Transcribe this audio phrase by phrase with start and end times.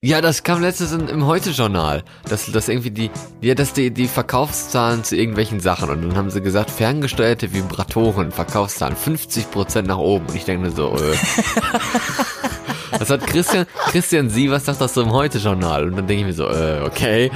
[0.00, 3.10] Ja, das kam letztens in, im Heute-Journal, dass, dass irgendwie die,
[3.40, 8.30] ja, dass die, die Verkaufszahlen zu irgendwelchen Sachen und dann haben sie gesagt, ferngesteuerte Vibratoren,
[8.30, 11.16] Verkaufszahlen 50% nach oben und ich denke mir so, äh.
[12.98, 15.84] Was hat Christian, Christian Sie, was sagt das so im Heute-Journal?
[15.84, 17.30] Und dann denke ich mir so, äh, okay,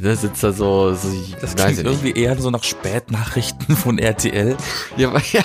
[0.00, 3.98] da sitzt da so, so ich Das weiß klingt irgendwie eher so nach Spätnachrichten von
[3.98, 4.56] RTL.
[4.96, 5.42] Ja, aber, ja.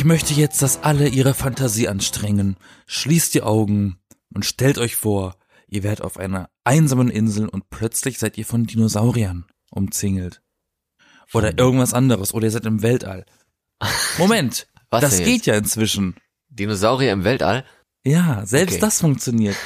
[0.00, 2.56] Ich möchte jetzt, dass alle ihre Fantasie anstrengen.
[2.86, 3.98] Schließt die Augen
[4.32, 5.36] und stellt euch vor,
[5.68, 10.40] ihr werdet auf einer einsamen Insel und plötzlich seid ihr von Dinosauriern umzingelt.
[11.34, 12.32] Oder irgendwas anderes.
[12.32, 13.26] Oder ihr seid im Weltall.
[14.16, 15.46] Moment, Was das denn geht jetzt?
[15.48, 16.16] ja inzwischen.
[16.48, 17.66] Dinosaurier im Weltall?
[18.02, 18.80] Ja, selbst Okay.
[18.80, 19.56] das funktioniert.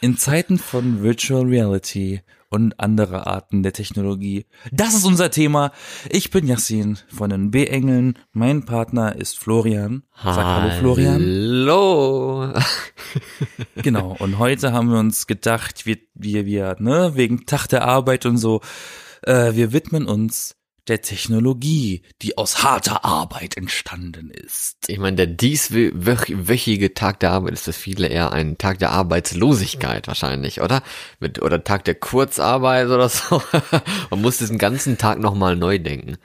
[0.00, 4.46] In Zeiten von Virtual Reality und anderer Arten der Technologie.
[4.72, 5.72] Das ist unser Thema.
[6.10, 8.18] Ich bin Yassin von den B-Engeln.
[8.32, 10.02] Mein Partner ist Florian.
[10.16, 11.14] Sag hallo Florian.
[11.14, 12.52] Hallo.
[13.76, 14.16] Genau.
[14.18, 18.36] Und heute haben wir uns gedacht, wir, wir, wir, ne, wegen Tag der Arbeit und
[18.36, 18.60] so,
[19.22, 20.57] äh, wir widmen uns
[20.88, 24.76] der Technologie, die aus harter Arbeit entstanden ist.
[24.88, 30.06] Ich meine, der dieswöchige Tag der Arbeit ist für viele eher ein Tag der Arbeitslosigkeit
[30.08, 30.82] wahrscheinlich, oder?
[31.20, 33.42] Mit, oder Tag der Kurzarbeit oder so.
[34.10, 36.16] Man muss diesen ganzen Tag nochmal neu denken.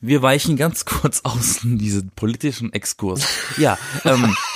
[0.00, 3.26] Wir weichen ganz kurz aus in diesen politischen Exkurs.
[3.56, 4.36] Ja, ähm,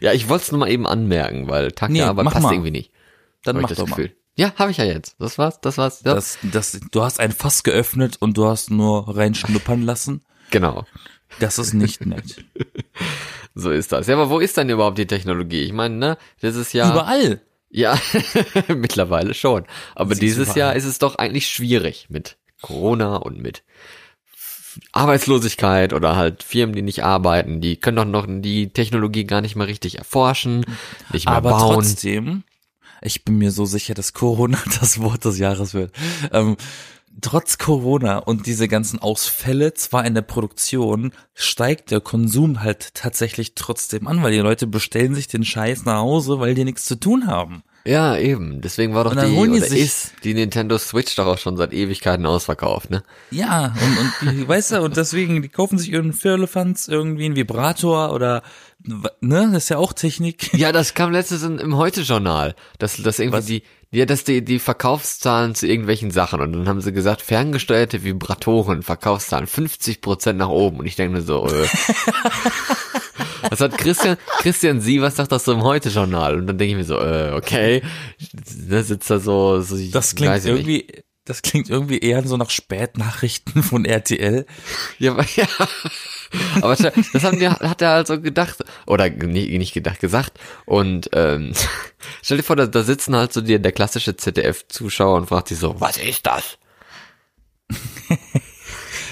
[0.00, 2.52] Ja, ich wollte es nur mal eben anmerken, weil Tag Nee, der Arbeit passt mal.
[2.52, 2.92] irgendwie nicht.
[3.44, 4.10] dann mach das doch mal.
[4.40, 5.16] Ja, habe ich ja jetzt.
[5.18, 6.00] Das war's, das war's.
[6.02, 6.14] Ja.
[6.14, 10.22] Das, das, du hast ein Fass geöffnet und du hast nur reinschnuppern lassen.
[10.50, 10.86] genau.
[11.38, 12.44] Das ist nicht nett.
[13.54, 14.06] So ist das.
[14.06, 15.62] Ja, aber wo ist denn überhaupt die Technologie?
[15.64, 16.88] Ich meine, ne, das ist ja.
[16.88, 17.40] Überall.
[17.68, 17.98] Ja,
[18.68, 19.64] mittlerweile schon.
[19.96, 20.54] Aber Sie dieses.
[20.54, 23.64] Jahr ist es doch eigentlich schwierig mit Corona und mit
[24.92, 27.60] Arbeitslosigkeit oder halt Firmen, die nicht arbeiten.
[27.60, 30.64] Die können doch noch die Technologie gar nicht mal richtig erforschen,
[31.12, 31.74] nicht mehr Aber bauen.
[31.74, 32.44] trotzdem,
[33.02, 35.92] ich bin mir so sicher, dass Corona das Wort des Jahres wird.
[36.32, 36.56] Ähm,
[37.20, 43.54] trotz Corona und diese ganzen Ausfälle, zwar in der Produktion, steigt der Konsum halt tatsächlich
[43.54, 46.96] trotzdem an, weil die Leute bestellen sich den Scheiß nach Hause, weil die nichts zu
[46.98, 47.62] tun haben.
[47.84, 48.60] Ja, eben.
[48.60, 52.26] Deswegen war doch die, die oder ist die Nintendo Switch doch auch schon seit Ewigkeiten
[52.26, 53.02] ausverkauft, ne?
[53.30, 57.36] Ja, und, und die, weißt du, und deswegen, die kaufen sich irgendeinen Firlefanz, irgendwie einen
[57.36, 58.42] Vibrator oder,
[58.84, 60.52] ne, das ist ja auch Technik.
[60.54, 63.46] Ja, das kam letztens in, im Heute-Journal, dass, dass irgendwie Was?
[63.46, 68.04] die, ja, dass die, die Verkaufszahlen zu irgendwelchen Sachen und dann haben sie gesagt, ferngesteuerte
[68.04, 71.66] Vibratoren, Verkaufszahlen 50% nach oben und ich denke mir so, äh,
[73.48, 76.36] Was hat Christian, Christian Sie, was sagt das so im Heute-Journal?
[76.36, 77.82] Und dann denke ich mir so, äh, okay,
[78.68, 81.04] da sitzt da so, so ich Das klingt ja nicht.
[81.30, 84.46] Das klingt irgendwie eher so nach Spätnachrichten von RTL.
[84.98, 85.46] Ja, aber, ja.
[86.60, 90.40] aber das haben die, hat er also gedacht, oder nie- nicht gedacht, gesagt.
[90.66, 91.52] Und ähm,
[92.22, 95.58] stell dir vor, da, da sitzen halt so die, der klassische ZDF-Zuschauer und fragt sich
[95.58, 96.58] so, was ist das?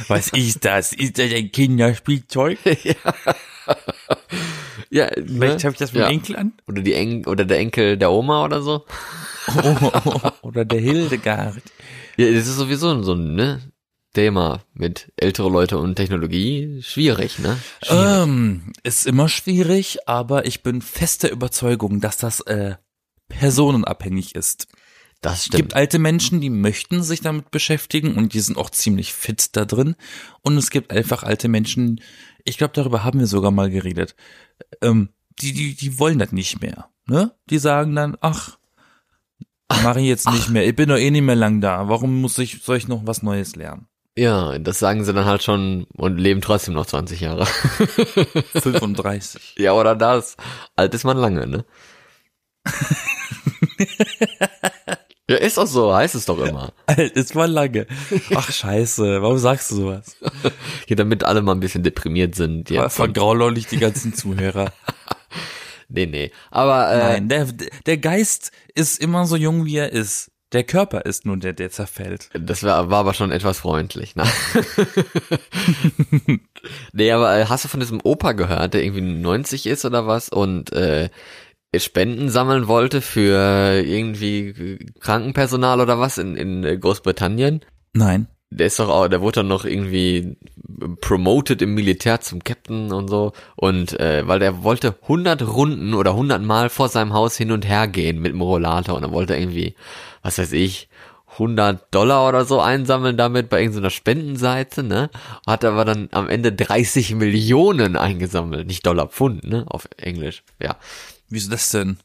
[0.06, 0.93] Was ist das?
[0.93, 2.59] Ist das ein Kinderspielzeug?
[4.91, 5.65] Ja, Vielleicht ne?
[5.65, 6.09] habe ich das mit ja.
[6.09, 6.53] dem Enkel an.
[6.67, 8.87] Oder die Eng oder der Enkel der Oma oder so.
[10.43, 11.62] Oder der Hildegard.
[12.19, 13.61] Ja, das ist sowieso so ein ne,
[14.12, 16.83] Thema mit ältere Leute und Technologie.
[16.83, 17.56] Schwierig, ne?
[17.83, 18.23] Schwierig.
[18.23, 22.75] Ähm, ist immer schwierig, aber ich bin fester Überzeugung, dass das äh,
[23.29, 24.67] personenabhängig ist.
[25.21, 25.56] das Es stimmt.
[25.62, 29.65] gibt alte Menschen, die möchten sich damit beschäftigen und die sind auch ziemlich fit da
[29.65, 29.95] drin.
[30.43, 32.00] Und es gibt einfach alte Menschen,
[32.45, 34.17] ich glaube, darüber haben wir sogar mal geredet,
[34.83, 36.91] ähm, die, die, die wollen das nicht mehr.
[37.06, 37.33] Ne?
[37.49, 38.58] Die sagen dann, ach,
[39.83, 41.89] mache ich jetzt nicht mehr, ich bin doch eh nicht mehr lang da.
[41.89, 43.87] Warum muss ich, soll ich noch was Neues lernen?
[44.17, 47.47] Ja, das sagen sie dann halt schon und leben trotzdem noch 20 Jahre.
[47.47, 49.55] 35.
[49.59, 50.37] ja, oder das.
[50.75, 51.65] Alt ist man lange, ne?
[55.31, 56.73] ja, ist doch so, heißt es doch immer.
[56.87, 57.87] Alt ist mal lange.
[58.35, 60.17] Ach scheiße, warum sagst du sowas?
[60.89, 62.71] Hier, damit alle mal ein bisschen deprimiert sind.
[62.71, 62.97] Ja, Jetzt.
[62.97, 64.73] Vergraulich die ganzen Zuhörer.
[65.88, 66.31] Nee, nee.
[66.50, 67.47] Aber äh, Nein, der,
[67.87, 70.31] der Geist ist immer so jung, wie er ist.
[70.52, 72.31] Der Körper ist nur der, der zerfällt.
[72.32, 74.25] das war, war aber schon etwas freundlich, ne?
[76.93, 80.31] nee, aber äh, hast du von diesem Opa gehört, der irgendwie 90 ist oder was
[80.31, 81.11] und äh,
[81.76, 87.61] Spenden sammeln wollte für irgendwie Krankenpersonal oder was in, in äh, Großbritannien?
[87.93, 88.26] Nein.
[88.50, 90.37] Der ist doch auch, der wurde dann noch irgendwie
[91.00, 96.12] promoted im Militär zum Captain und so und äh, weil der wollte 100 Runden oder
[96.12, 99.37] 100 Mal vor seinem Haus hin und her gehen mit dem Rollator und er wollte
[99.37, 99.75] irgendwie,
[100.23, 100.89] was weiß ich,
[101.33, 105.11] 100 Dollar oder so einsammeln damit bei irgendeiner Spendenseite, ne?
[105.47, 109.65] Hat aber dann am Ende 30 Millionen eingesammelt, nicht Dollar, Pfund, ne?
[109.69, 110.77] Auf Englisch, ja.
[111.29, 111.99] Wieso das denn?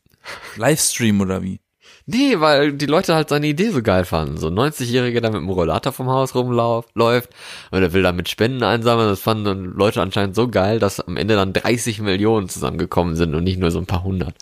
[0.55, 1.59] Livestream oder wie?
[2.05, 4.37] Nee, weil die Leute halt seine Idee so geil fanden.
[4.37, 6.89] So ein 90-Jähriger, der mit dem Rollator vom Haus rumläuft
[7.71, 9.07] und er will damit Spenden einsammeln.
[9.07, 13.43] Das fanden Leute anscheinend so geil, dass am Ende dann 30 Millionen zusammengekommen sind und
[13.43, 14.35] nicht nur so ein paar hundert.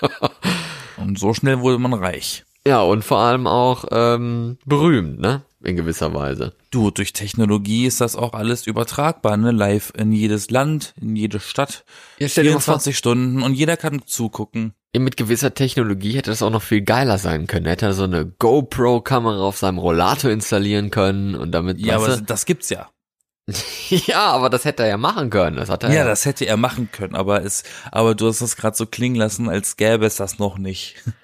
[0.96, 2.44] und so schnell wurde man reich.
[2.66, 5.42] Ja, und vor allem auch ähm, berühmt, ne?
[5.62, 6.54] In gewisser Weise.
[6.70, 9.50] Du, durch Technologie ist das auch alles übertragbar, ne?
[9.50, 11.84] Live in jedes Land, in jede Stadt.
[12.18, 16.82] Ja, 24 Stunden und jeder kann zugucken mit gewisser Technologie hätte das auch noch viel
[16.82, 17.66] geiler sein können.
[17.66, 21.78] Hätte er so eine GoPro-Kamera auf seinem Rollator installieren können und damit.
[21.78, 22.22] Ja, aber du?
[22.22, 22.90] das gibt's ja.
[23.88, 25.56] ja, aber das hätte er ja machen können.
[25.56, 26.04] Das hat er ja, ja.
[26.04, 29.48] das hätte er machen können, aber es, aber du hast das gerade so klingen lassen,
[29.48, 30.96] als gäbe es das noch nicht.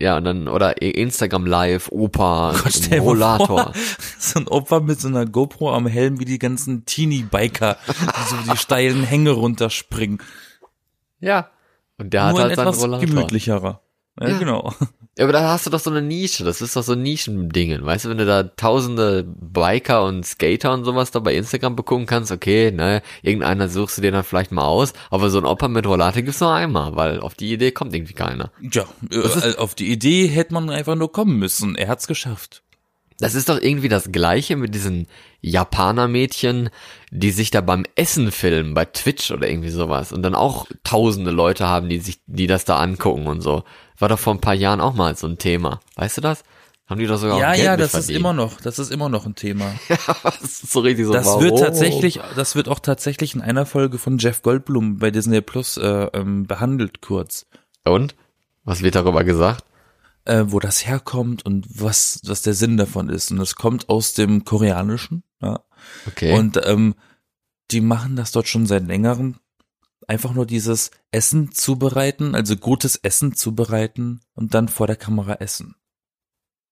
[0.00, 3.46] Ja, und dann, oder Instagram Live, Opa, Gott, Rollator.
[3.46, 3.72] Vor,
[4.16, 8.52] so ein Opa mit so einer GoPro am Helm wie die ganzen Teenie-Biker, die so
[8.52, 10.22] die steilen Hänge runterspringen.
[11.18, 11.50] Ja,
[11.98, 13.06] und der Nur hat halt seinen etwas Rollator.
[13.06, 13.80] gemütlicherer.
[14.20, 14.74] Ja, ja, genau.
[15.16, 16.44] Ja, aber da hast du doch so eine Nische.
[16.44, 17.84] Das ist doch so ein Nischendingen.
[17.84, 22.06] Weißt du, wenn du da tausende Biker und Skater und sowas da bei Instagram begucken
[22.06, 24.92] kannst, okay, ne, irgendeiner suchst du dir dann vielleicht mal aus.
[25.10, 28.12] Aber so ein Opa mit Rollator gibt's nur einmal, weil auf die Idee kommt irgendwie
[28.12, 28.50] keiner.
[28.60, 31.76] Ja, äh, auf die Idee hätte man einfach nur kommen müssen.
[31.76, 32.62] Er hat's geschafft.
[33.20, 35.08] Das ist doch irgendwie das Gleiche mit diesen
[35.40, 36.70] Japaner-Mädchen,
[37.10, 40.12] die sich da beim Essen filmen, bei Twitch oder irgendwie sowas.
[40.12, 43.64] Und dann auch tausende Leute haben, die sich, die das da angucken und so.
[43.98, 45.80] War doch vor ein paar Jahren auch mal so ein Thema.
[45.96, 46.44] Weißt du das?
[46.88, 49.10] Haben die doch sogar Ja, auch Geld ja, das ist immer noch, das ist immer
[49.10, 49.74] noch ein Thema.
[49.88, 51.12] ja, das ist so richtig so.
[51.12, 51.42] Das warum?
[51.42, 55.76] wird tatsächlich, das wird auch tatsächlich in einer Folge von Jeff Goldblum bei Disney Plus
[55.76, 57.46] äh, ähm, behandelt kurz.
[57.84, 58.14] Und?
[58.64, 59.64] Was wird darüber gesagt?
[60.28, 63.30] Äh, wo das herkommt und was, was der Sinn davon ist.
[63.30, 65.22] Und es kommt aus dem Koreanischen.
[65.40, 65.60] Ja.
[66.06, 66.36] Okay.
[66.38, 66.94] Und ähm,
[67.70, 69.36] die machen das dort schon seit längerem.
[70.06, 75.74] Einfach nur dieses Essen zubereiten, also gutes Essen zubereiten und dann vor der Kamera essen.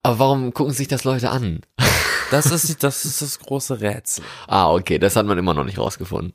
[0.02, 1.60] Aber warum gucken sich das Leute an?
[2.32, 4.24] Das ist, das ist das große Rätsel.
[4.48, 6.32] Ah, okay, das hat man immer noch nicht rausgefunden.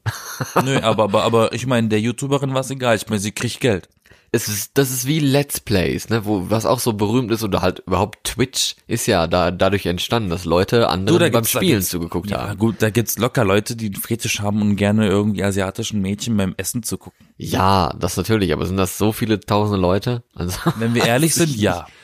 [0.64, 2.96] Nö, aber, aber, aber ich meine, der YouTuberin war es egal.
[2.96, 3.90] Ich meine, sie kriegt Geld
[4.34, 7.62] es ist, das ist wie Let's Plays, ne, wo, was auch so berühmt ist oder
[7.62, 12.48] halt überhaupt Twitch ist ja da, dadurch entstanden, dass Leute andere beim Spielen zugeguckt ja,
[12.48, 12.58] haben.
[12.58, 16.82] Gut, da gibt's locker Leute, die Fetisch haben und gerne irgendwie asiatischen Mädchen beim Essen
[16.82, 17.28] zu gucken.
[17.36, 20.24] Ja, das natürlich, aber sind das so viele tausende Leute?
[20.34, 21.88] Also, Wenn wir ehrlich sind, ja.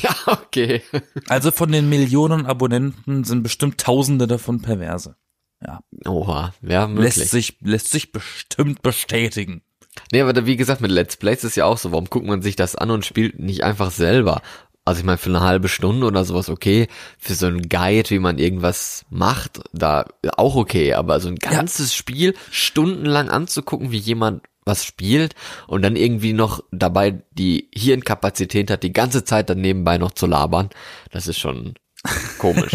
[0.00, 0.80] Ja, okay.
[1.26, 5.16] Also von den Millionen Abonnenten sind bestimmt Tausende davon perverse.
[5.60, 5.80] Ja.
[6.06, 7.16] Oha, ja, möglich.
[7.16, 9.62] Lässt sich, lässt sich bestimmt bestätigen.
[10.10, 12.56] Nee, aber wie gesagt, mit Let's Plays ist ja auch so, warum guckt man sich
[12.56, 14.42] das an und spielt nicht einfach selber?
[14.84, 18.18] Also ich meine, für eine halbe Stunde oder sowas okay, für so ein Guide, wie
[18.18, 20.06] man irgendwas macht, da
[20.36, 21.98] auch okay, aber so ein ganzes ja.
[21.98, 25.34] Spiel stundenlang anzugucken, wie jemand was spielt
[25.66, 30.26] und dann irgendwie noch dabei die Hirnkapazität hat, die ganze Zeit dann nebenbei noch zu
[30.26, 30.70] labern,
[31.10, 31.74] das ist schon
[32.38, 32.72] komisch.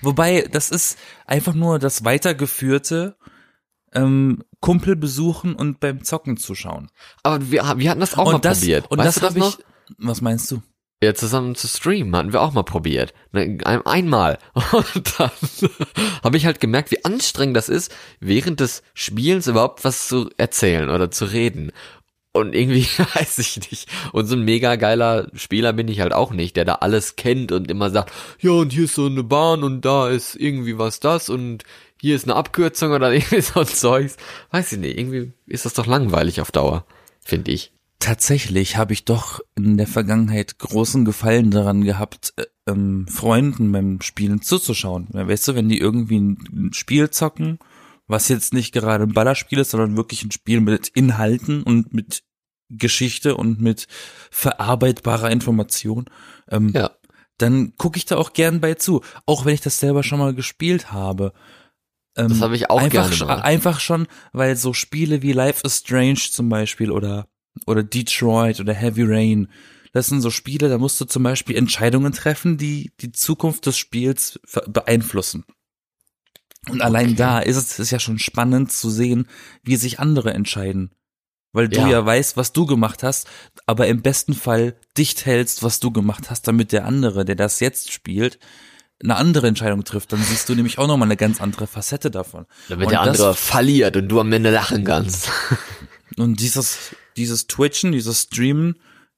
[0.00, 3.16] Wobei, das ist einfach nur das weitergeführte
[3.94, 6.90] ähm, Kumpel besuchen und beim Zocken zuschauen.
[7.22, 8.90] Aber wir, wir hatten das auch und mal das, probiert.
[8.90, 9.58] Und weißt das habe ich.
[9.98, 10.62] Was meinst du?
[11.02, 13.12] Ja, zusammen zu streamen hatten wir auch mal probiert.
[13.32, 14.38] Ne, einmal.
[14.72, 15.30] Und dann
[16.22, 20.88] habe ich halt gemerkt, wie anstrengend das ist, während des Spielens überhaupt was zu erzählen
[20.88, 21.72] oder zu reden.
[22.32, 23.88] Und irgendwie weiß ich nicht.
[24.12, 27.50] Und so ein mega geiler Spieler bin ich halt auch nicht, der da alles kennt
[27.50, 31.00] und immer sagt, ja, und hier ist so eine Bahn und da ist irgendwie was
[31.00, 31.64] das und
[32.02, 34.16] hier ist eine Abkürzung oder irgendwie so ein Zeugs.
[34.50, 36.84] Weiß ich nicht, irgendwie ist das doch langweilig auf Dauer,
[37.20, 37.72] finde ich.
[38.00, 44.00] Tatsächlich habe ich doch in der Vergangenheit großen Gefallen daran gehabt, äh, ähm, Freunden beim
[44.00, 45.06] Spielen zuzuschauen.
[45.12, 47.60] Weißt du, wenn die irgendwie ein Spiel zocken,
[48.08, 52.24] was jetzt nicht gerade ein Ballerspiel ist, sondern wirklich ein Spiel mit Inhalten und mit
[52.68, 53.86] Geschichte und mit
[54.32, 56.06] verarbeitbarer Information,
[56.50, 56.90] ähm, ja.
[57.38, 60.34] dann gucke ich da auch gern bei zu, auch wenn ich das selber schon mal
[60.34, 61.32] gespielt habe.
[62.16, 63.40] Ähm, das habe ich auch einfach, gerne mal.
[63.42, 67.26] Einfach schon, weil so Spiele wie Life is Strange zum Beispiel oder,
[67.66, 69.48] oder Detroit oder Heavy Rain,
[69.92, 73.76] das sind so Spiele, da musst du zum Beispiel Entscheidungen treffen, die die Zukunft des
[73.76, 75.44] Spiels beeinflussen.
[76.68, 77.16] Und allein okay.
[77.16, 79.26] da ist es ist ja schon spannend zu sehen,
[79.62, 80.92] wie sich andere entscheiden.
[81.52, 81.88] Weil du ja.
[81.88, 83.28] ja weißt, was du gemacht hast,
[83.66, 87.60] aber im besten Fall dicht hältst, was du gemacht hast, damit der andere, der das
[87.60, 88.38] jetzt spielt,
[89.02, 92.46] eine andere Entscheidung trifft, dann siehst du nämlich auch nochmal eine ganz andere Facette davon.
[92.68, 95.30] Damit und der andere das, verliert und du am Ende lachen kannst.
[96.18, 98.76] Und dieses, dieses Twitchen, dieses Streamen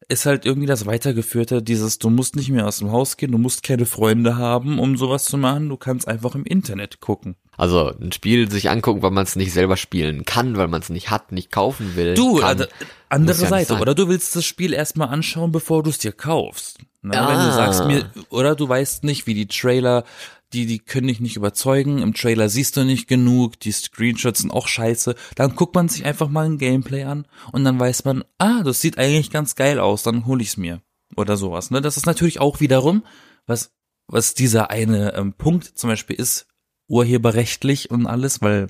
[0.08, 3.38] ist halt irgendwie das Weitergeführte, dieses, du musst nicht mehr aus dem Haus gehen, du
[3.38, 7.36] musst keine Freunde haben, um sowas zu machen, du kannst einfach im Internet gucken.
[7.56, 10.88] Also ein Spiel sich angucken, weil man es nicht selber spielen kann, weil man es
[10.88, 12.14] nicht hat, nicht kaufen will.
[12.14, 12.48] Du, kann.
[12.48, 12.64] also,
[13.08, 16.12] andere Muss ja Seite, oder du willst das Spiel erstmal anschauen, bevor du es dir
[16.12, 16.78] kaufst.
[17.02, 17.52] Na, Wenn du Ah.
[17.52, 20.04] sagst mir, oder du weißt nicht, wie die Trailer,
[20.52, 24.50] die, die können dich nicht überzeugen, im Trailer siehst du nicht genug, die Screenshots sind
[24.52, 28.24] auch scheiße, dann guckt man sich einfach mal ein Gameplay an und dann weiß man,
[28.38, 30.80] ah, das sieht eigentlich ganz geil aus, dann hol ich's mir.
[31.16, 31.80] Oder sowas, ne?
[31.80, 33.04] Das ist natürlich auch wiederum,
[33.46, 33.70] was,
[34.08, 36.46] was dieser eine ähm, Punkt zum Beispiel ist,
[36.88, 38.68] urheberrechtlich und alles, weil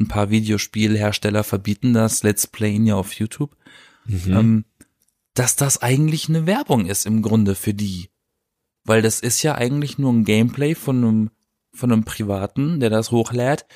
[0.00, 3.56] ein paar Videospielhersteller verbieten das Let's Playen ja auf YouTube,
[4.08, 4.64] ähm,
[5.34, 8.10] dass das eigentlich eine Werbung ist im Grunde für die.
[8.84, 11.30] Weil das ist ja eigentlich nur ein Gameplay von einem,
[11.72, 13.66] von einem Privaten, der das hochlädt,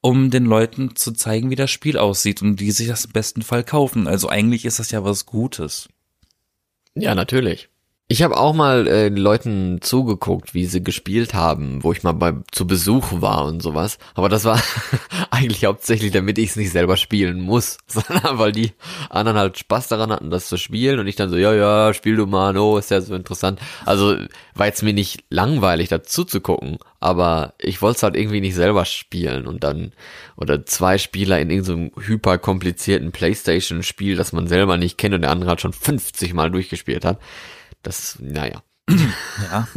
[0.00, 3.42] um den Leuten zu zeigen, wie das Spiel aussieht und die sich das im besten
[3.42, 4.06] Fall kaufen.
[4.06, 5.88] Also eigentlich ist das ja was Gutes.
[6.94, 7.68] Ja, natürlich.
[8.08, 12.34] Ich habe auch mal äh, Leuten zugeguckt, wie sie gespielt haben, wo ich mal bei
[12.52, 13.98] zu Besuch war und sowas.
[14.14, 14.62] Aber das war
[15.32, 18.74] eigentlich hauptsächlich, damit ich es nicht selber spielen muss, sondern weil die
[19.10, 22.14] anderen halt Spaß daran hatten, das zu spielen und ich dann so, ja, ja, spiel
[22.14, 23.58] du mal, oh, ist ja so interessant.
[23.84, 24.14] Also
[24.54, 28.54] war jetzt mir nicht langweilig, dazu zu gucken, aber ich wollte es halt irgendwie nicht
[28.54, 29.92] selber spielen und dann
[30.36, 35.32] oder zwei Spieler in irgendeinem hyper komplizierten Playstation-Spiel, das man selber nicht kennt und der
[35.32, 37.18] andere hat schon 50 Mal durchgespielt hat.
[37.86, 38.64] Das, naja.
[38.90, 39.68] Ja.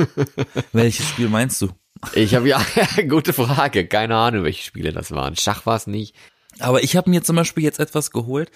[0.73, 1.69] Welches Spiel meinst du?
[2.13, 2.59] Ich habe ja,
[3.07, 3.85] gute Frage.
[3.85, 5.35] Keine Ahnung, welche Spiele das waren.
[5.35, 6.15] Schach war es nicht.
[6.57, 8.49] Aber ich habe mir zum Beispiel jetzt etwas geholt,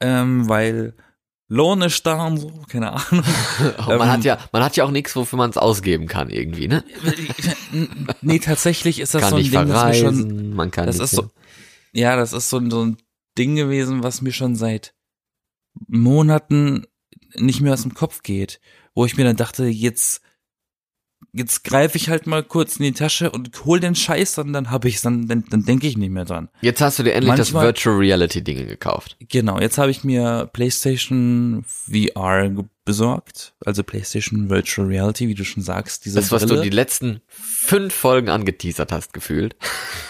[0.00, 0.94] ähm, weil
[1.46, 3.24] Lohn ist da und so, keine Ahnung.
[3.86, 6.66] Oh, man hat ja, man hat ja auch nichts, wofür man es ausgeben kann irgendwie,
[6.66, 6.82] ne?
[8.20, 11.12] nee, tatsächlich ist das kann so ein Ding, das mir schon, man kann das ist
[11.12, 11.30] so,
[11.92, 12.96] ja, das ist so, so ein
[13.38, 14.92] Ding gewesen, was mir schon seit
[15.86, 16.86] Monaten
[17.36, 18.60] nicht mehr aus dem Kopf geht,
[18.94, 20.22] wo ich mir dann dachte, jetzt
[21.34, 24.70] jetzt greife ich halt mal kurz in die Tasche und hol den Scheiß und dann
[24.70, 26.48] habe ich dann dann, dann denke ich nicht mehr dran.
[26.60, 29.16] Jetzt hast du dir endlich das Manchmal- Virtual Reality Dinge gekauft.
[29.28, 32.50] Genau, jetzt habe ich mir PlayStation VR
[32.84, 36.70] besorgt, also PlayStation Virtual Reality, wie du schon sagst, diese Das, was du Brille die
[36.70, 39.54] letzten fünf Folgen angeteasert hast, gefühlt.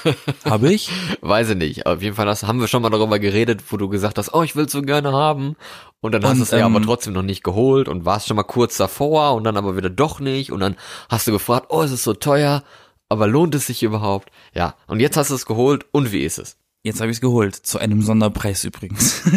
[0.45, 0.91] habe ich.
[1.21, 1.87] Weiß ich nicht.
[1.87, 4.43] Auf jeden Fall hast, haben wir schon mal darüber geredet, wo du gesagt hast, oh,
[4.43, 5.57] ich will so gerne haben.
[6.01, 8.27] Und dann hast Und, du es ja ähm, aber trotzdem noch nicht geholt und warst
[8.27, 10.51] schon mal kurz davor und dann aber wieder doch nicht.
[10.51, 10.77] Und dann
[11.11, 12.65] hast du gefragt, oh, es ist so teuer,
[13.11, 14.31] aber lohnt es sich überhaupt?
[14.55, 14.77] Ja.
[14.87, 16.57] Und jetzt hast du es geholt und wie ist es?
[16.83, 19.23] Jetzt habe ich es geholt, zu einem Sonderpreis übrigens.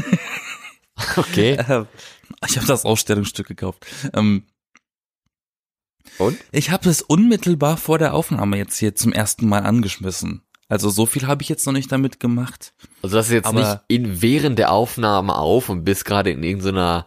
[1.17, 1.57] Okay.
[2.47, 3.85] Ich habe das Ausstellungsstück gekauft.
[4.13, 4.43] Ähm,
[6.17, 6.37] Und?
[6.51, 10.41] ich habe es unmittelbar vor der Aufnahme jetzt hier zum ersten Mal angeschmissen.
[10.67, 12.73] Also so viel habe ich jetzt noch nicht damit gemacht.
[13.03, 17.05] Also das ist jetzt nicht in, während der Aufnahme auf und bist gerade in irgendeiner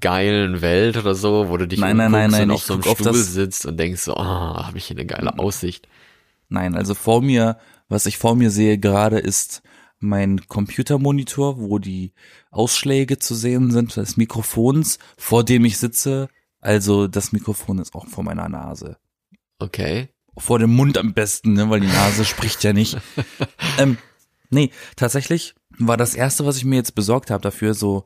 [0.00, 3.12] geilen Welt oder so, wo du dich Nein, nein, nein, nein, auf so einem Stuhl
[3.12, 3.16] Mhm.
[3.16, 5.88] sitzt und denkst so, ah, habe ich hier eine geile Aussicht.
[6.48, 9.62] Nein, also vor mir, was ich vor mir sehe gerade, ist
[10.02, 12.12] mein Computermonitor, wo die
[12.50, 16.28] Ausschläge zu sehen sind des Mikrofons, vor dem ich sitze.
[16.60, 18.98] Also das Mikrofon ist auch vor meiner Nase.
[19.58, 20.08] Okay.
[20.36, 22.98] Vor dem Mund am besten, ne, weil die Nase spricht ja nicht.
[23.78, 23.96] Ähm,
[24.50, 28.04] nee, tatsächlich war das erste, was ich mir jetzt besorgt habe dafür, so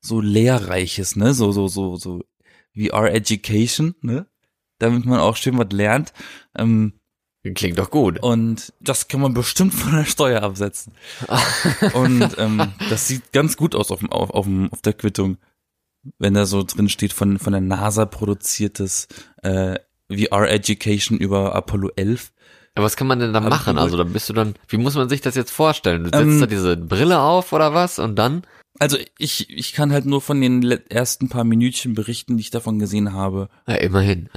[0.00, 2.22] so lehrreiches, ne, so so so so
[2.76, 4.26] VR Education, ne,
[4.78, 6.12] damit man auch schön was lernt.
[6.56, 6.97] Ähm,
[7.54, 8.20] Klingt doch gut.
[8.20, 10.92] und das kann man bestimmt von der Steuer absetzen.
[11.94, 15.38] Und ähm, das sieht ganz gut aus auf, dem, auf, auf, auf der Quittung,
[16.18, 19.06] wenn da so drin steht von, von der NASA produziertes
[19.42, 19.78] äh,
[20.10, 22.32] VR Education über Apollo 11.
[22.74, 23.78] Aber was kann man denn da ich machen?
[23.78, 26.04] Also da bist du dann, wie muss man sich das jetzt vorstellen?
[26.04, 28.42] Du setzt Ähm, da diese Brille auf oder was und dann?
[28.78, 32.78] Also ich, ich kann halt nur von den ersten paar Minütchen berichten, die ich davon
[32.78, 33.48] gesehen habe.
[33.66, 34.28] Ja, immerhin.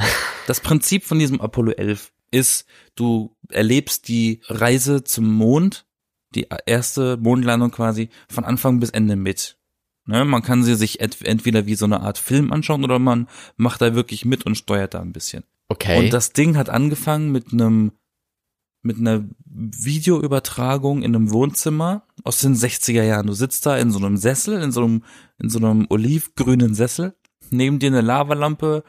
[0.48, 5.86] Das Prinzip von diesem Apollo 11 ist, du erlebst die Reise zum Mond,
[6.34, 9.58] die erste Mondlandung quasi, von Anfang bis Ende mit.
[10.06, 13.28] Ne, man kann sie sich ent entweder wie so eine Art Film anschauen oder man
[13.56, 15.44] macht da wirklich mit und steuert da ein bisschen.
[15.70, 16.00] Okay.
[16.00, 17.92] Und das Ding hat angefangen mit einem
[18.84, 23.28] mit einer Videoübertragung in einem Wohnzimmer aus den 60er Jahren.
[23.28, 25.04] Du sitzt da in so einem Sessel, in so einem,
[25.38, 27.16] in so einem olivgrünen Sessel,
[27.52, 28.84] neben dir eine Lavalampe,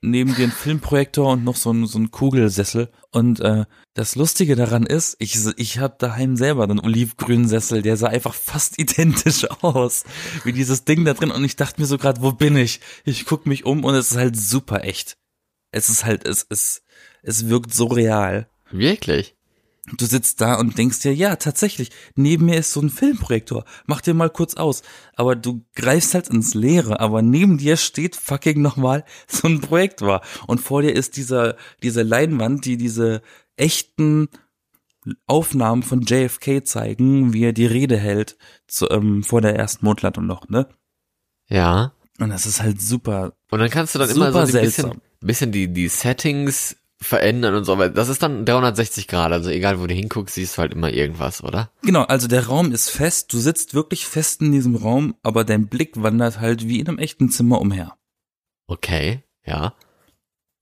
[0.00, 2.90] neben dir ein Filmprojektor und noch so ein, so ein Kugelsessel.
[3.10, 7.96] Und äh, das Lustige daran ist, ich, ich habe daheim selber einen olivgrünen Sessel, der
[7.96, 10.04] sah einfach fast identisch aus
[10.44, 11.30] wie dieses Ding da drin.
[11.30, 12.80] Und ich dachte mir so gerade, wo bin ich?
[13.04, 15.16] Ich guck mich um und es ist halt super echt.
[15.72, 16.82] Es ist halt, es, es,
[17.22, 18.48] es wirkt so real.
[18.70, 19.36] Wirklich?
[19.96, 23.64] Du sitzt da und denkst dir, ja, tatsächlich, neben mir ist so ein Filmprojektor.
[23.86, 24.82] Mach dir mal kurz aus.
[25.14, 30.20] Aber du greifst halt ins Leere, aber neben dir steht fucking nochmal so ein Projektor.
[30.46, 33.22] Und vor dir ist dieser, diese Leinwand, die diese
[33.56, 34.28] echten
[35.26, 40.26] Aufnahmen von JFK zeigen, wie er die Rede hält zu, ähm, vor der ersten Mondlandung
[40.26, 40.68] noch, ne?
[41.48, 41.94] Ja.
[42.18, 43.32] Und das ist halt super.
[43.50, 47.64] Und dann kannst du dann immer so ein bisschen, bisschen die, die Settings verändern und
[47.64, 50.74] so, weil das ist dann 360 Grad, also egal wo du hinguckst, siehst du halt
[50.74, 51.70] immer irgendwas, oder?
[51.82, 55.68] Genau, also der Raum ist fest, du sitzt wirklich fest in diesem Raum, aber dein
[55.68, 57.96] Blick wandert halt wie in einem echten Zimmer umher.
[58.66, 59.74] Okay, ja.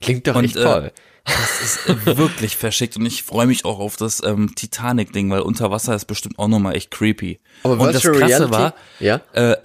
[0.01, 0.93] Klingt doch Und, echt äh, toll.
[1.25, 5.41] Das ist äh, wirklich verschickt und ich freue mich auch auf das ähm, Titanic-Ding, weil
[5.41, 7.41] unter Wasser ist bestimmt auch nochmal echt creepy.
[7.63, 8.53] und das Krasse Reality?
[8.53, 9.21] war, ja?
[9.33, 9.57] äh,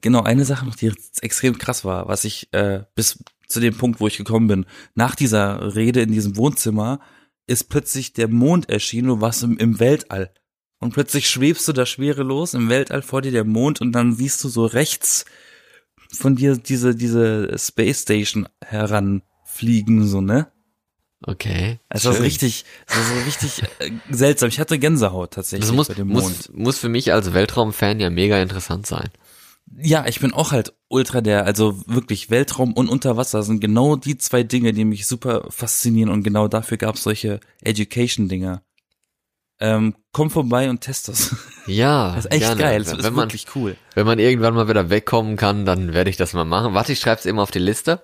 [0.00, 3.18] genau, eine Sache noch, die extrem krass war, was ich äh, bis
[3.48, 7.00] zu dem Punkt, wo ich gekommen bin, nach dieser Rede in diesem Wohnzimmer
[7.46, 10.32] ist plötzlich der Mond erschienen, du warst im, im Weltall.
[10.78, 14.42] Und plötzlich schwebst du da schwerelos im Weltall vor dir der Mond und dann siehst
[14.44, 15.24] du so rechts
[16.12, 18.48] von dir diese, diese Space Station
[19.60, 20.46] heranfliegen, so, ne?
[21.26, 21.78] Okay.
[21.90, 22.24] Also das ist schön.
[22.24, 24.48] richtig, das ist so richtig äh, seltsam.
[24.48, 26.22] Ich hatte Gänsehaut tatsächlich Das muss, bei dem Mond.
[26.24, 29.10] muss, muss für mich als Weltraumfan ja mega interessant sein.
[29.78, 34.16] Ja, ich bin auch halt ultra der, also wirklich Weltraum und Unterwasser sind genau die
[34.18, 38.62] zwei Dinge, die mich super faszinieren und genau dafür gab es solche Education-Dinger.
[39.60, 41.36] Ähm, komm vorbei und test das.
[41.66, 42.60] Ja, Das ist echt gerne.
[42.60, 43.76] geil, das Wenn, ist man, wirklich cool.
[43.94, 46.72] wenn man irgendwann mal wieder wegkommen kann, dann werde ich das mal machen.
[46.72, 48.02] Warte, ich schreib's eben auf die Liste.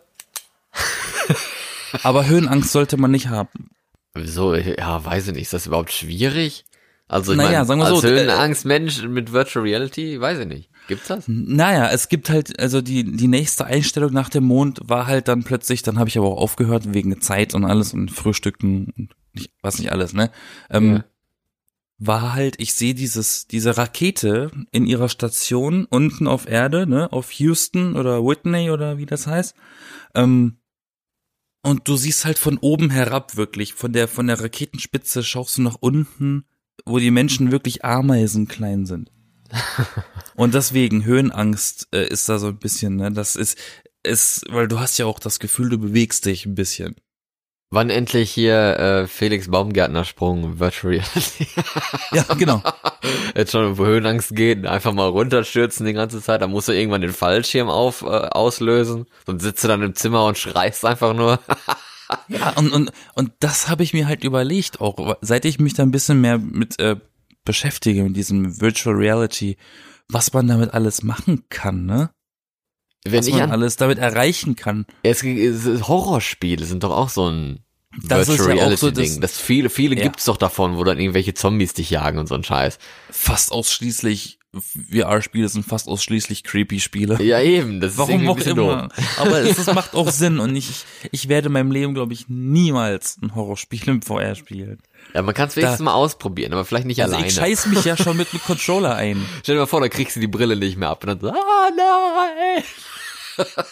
[2.02, 3.70] Aber Höhenangst sollte man nicht haben.
[4.14, 4.54] Wieso?
[4.54, 5.42] Ja, weiß ich nicht.
[5.42, 6.64] Ist das überhaupt schwierig?
[7.08, 10.46] Also, ich Naja, mein, sagen wir als so, äh, Höhenangstmensch mit Virtual Reality, weiß ich
[10.46, 10.70] nicht.
[10.88, 11.24] Gibt's das?
[11.26, 15.44] Naja, es gibt halt, also die, die nächste Einstellung nach dem Mond war halt dann
[15.44, 19.50] plötzlich, dann habe ich aber auch aufgehört wegen Zeit und alles und Frühstücken und nicht,
[19.62, 20.30] was nicht alles, ne?
[20.70, 21.04] Ähm, Ja.
[21.98, 27.32] War halt, ich sehe dieses, diese Rakete in ihrer Station unten auf Erde, ne, auf
[27.32, 29.54] Houston oder Whitney oder wie das heißt.
[30.14, 30.58] Ähm,
[31.66, 35.62] und du siehst halt von oben herab wirklich, von der, von der Raketenspitze schaust du
[35.62, 36.44] nach unten,
[36.84, 39.10] wo die Menschen wirklich ameisenklein sind.
[40.36, 43.10] Und deswegen Höhenangst äh, ist da so ein bisschen, ne?
[43.10, 43.58] Das ist,
[44.04, 46.94] ist, weil du hast ja auch das Gefühl, du bewegst dich ein bisschen.
[47.76, 51.46] Wann endlich hier äh, Felix Baumgärtner Sprung Virtual Reality?
[52.10, 52.62] Ja, genau.
[53.36, 57.02] Jetzt schon, wo Höhenangst geht, einfach mal runterstürzen die ganze Zeit, dann musst du irgendwann
[57.02, 61.38] den Fallschirm auf, äh, auslösen und sitzt du dann im Zimmer und schreist einfach nur.
[62.28, 65.82] Ja, und, und, und das habe ich mir halt überlegt, auch seit ich mich da
[65.82, 66.94] ein bisschen mehr mit äh,
[67.44, 69.56] beschäftige, mit diesem Virtual Reality,
[70.08, 72.10] was man damit alles machen kann, ne?
[73.04, 74.86] Wenn Was ich man an, alles damit erreichen kann.
[75.02, 77.65] es, es, Horrorspiele sind doch auch so ein
[78.04, 79.20] Das ist Virtual ja auch so das- Ding.
[79.20, 80.02] Das viele, viele Ja.
[80.02, 82.78] gibt's doch davon, wo dann irgendwelche Zombies dich jagen und so ein Scheiß.
[83.10, 84.38] Fast ausschließlich
[84.90, 87.22] VR-Spiele sind fast ausschließlich creepy Spiele.
[87.22, 88.88] Ja, eben, das ist Warum ein auch immer.
[88.88, 88.92] doof.
[89.18, 92.24] Aber es, es macht auch Sinn und ich, ich werde in meinem Leben, glaube ich,
[92.28, 94.78] niemals ein Horrorspiel im VR spielen.
[95.14, 97.28] Ja, man kann es wenigstens mal ausprobieren, aber vielleicht nicht Also alleine.
[97.28, 99.26] ich scheiß mich ja schon mit dem Controller ein.
[99.42, 101.28] Stell dir mal vor, da kriegst du die Brille nicht mehr ab und dann so,
[101.28, 102.64] ah nein.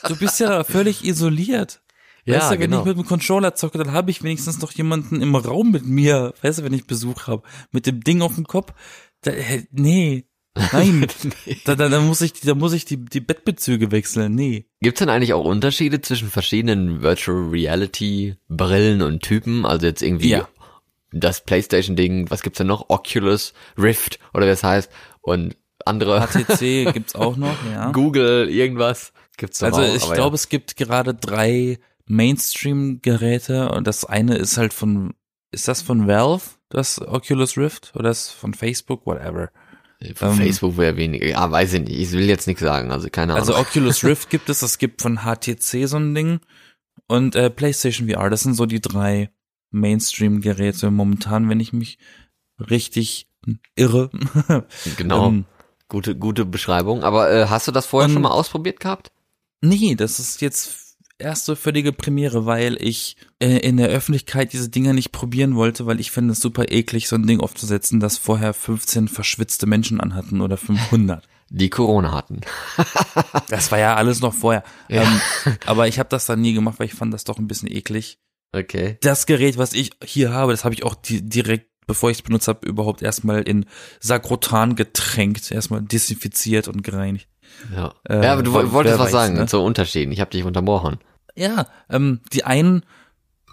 [0.08, 1.80] Du bist ja völlig isoliert.
[2.24, 2.80] Ja, weißt du, wenn genau.
[2.80, 6.32] ich mit dem Controller zocke, dann habe ich wenigstens noch jemanden im Raum mit mir.
[6.42, 8.72] Weißt du, wenn ich Besuch habe, mit dem Ding auf dem Kopf.
[9.20, 9.32] Da,
[9.72, 10.24] nee,
[10.72, 11.06] nein,
[11.64, 14.34] da, da, da muss ich, da muss ich die, die Bettbezüge wechseln.
[14.34, 14.66] Nee.
[14.80, 19.66] Gibt's denn eigentlich auch Unterschiede zwischen verschiedenen Virtual Reality Brillen und Typen?
[19.66, 20.48] Also jetzt irgendwie Ja.
[21.12, 22.88] das PlayStation Ding, was gibt's denn noch?
[22.88, 26.58] Oculus Rift oder wie es heißt und andere HTC
[26.92, 27.90] gibt's auch noch, ja.
[27.92, 34.04] Google irgendwas gibt's doch Also auch, ich glaube, es gibt gerade drei Mainstream-Geräte und das
[34.04, 35.14] eine ist halt von,
[35.50, 39.50] ist das von Valve, das Oculus Rift oder ist von Facebook, whatever.
[40.00, 41.26] ja, von ähm, Facebook wäre weniger.
[41.26, 41.98] Ja, weiß ich nicht.
[41.98, 43.48] Ich will jetzt nichts sagen, also keine Ahnung.
[43.48, 46.40] Also Oculus Rift gibt es, es gibt von HTC so ein Ding
[47.06, 48.30] und äh, PlayStation VR.
[48.30, 49.30] Das sind so die drei
[49.70, 51.98] Mainstream-Geräte momentan, wenn ich mich
[52.58, 53.28] richtig
[53.74, 54.10] irre.
[54.96, 55.28] genau.
[55.28, 55.44] ähm,
[55.88, 59.12] gute gute Beschreibung, aber äh, hast du das vorher schon mal ausprobiert gehabt?
[59.60, 60.83] Nee, das ist jetzt
[61.18, 66.00] erste völlige Premiere, weil ich äh, in der Öffentlichkeit diese Dinger nicht probieren wollte, weil
[66.00, 70.40] ich finde es super eklig, so ein Ding aufzusetzen, das vorher 15 verschwitzte Menschen anhatten
[70.40, 71.26] oder 500.
[71.50, 72.40] Die Corona hatten.
[73.48, 74.64] Das war ja alles noch vorher.
[74.88, 75.02] Ja.
[75.02, 75.20] Ähm,
[75.66, 78.18] aber ich habe das dann nie gemacht, weil ich fand das doch ein bisschen eklig.
[78.52, 78.98] Okay.
[79.02, 82.22] Das Gerät, was ich hier habe, das habe ich auch di direkt, bevor ich es
[82.22, 83.66] benutzt habe, überhaupt erstmal in
[84.00, 87.28] Sagrotan getränkt, erstmal desinfiziert und gereinigt.
[87.74, 87.94] Ja.
[88.04, 89.46] Äh, ja, aber du wolltest was weiß, sagen ne?
[89.46, 90.12] zu Unterschieden.
[90.12, 90.98] Ich habe dich unterbrochen.
[91.34, 92.84] Ja, ähm, die einen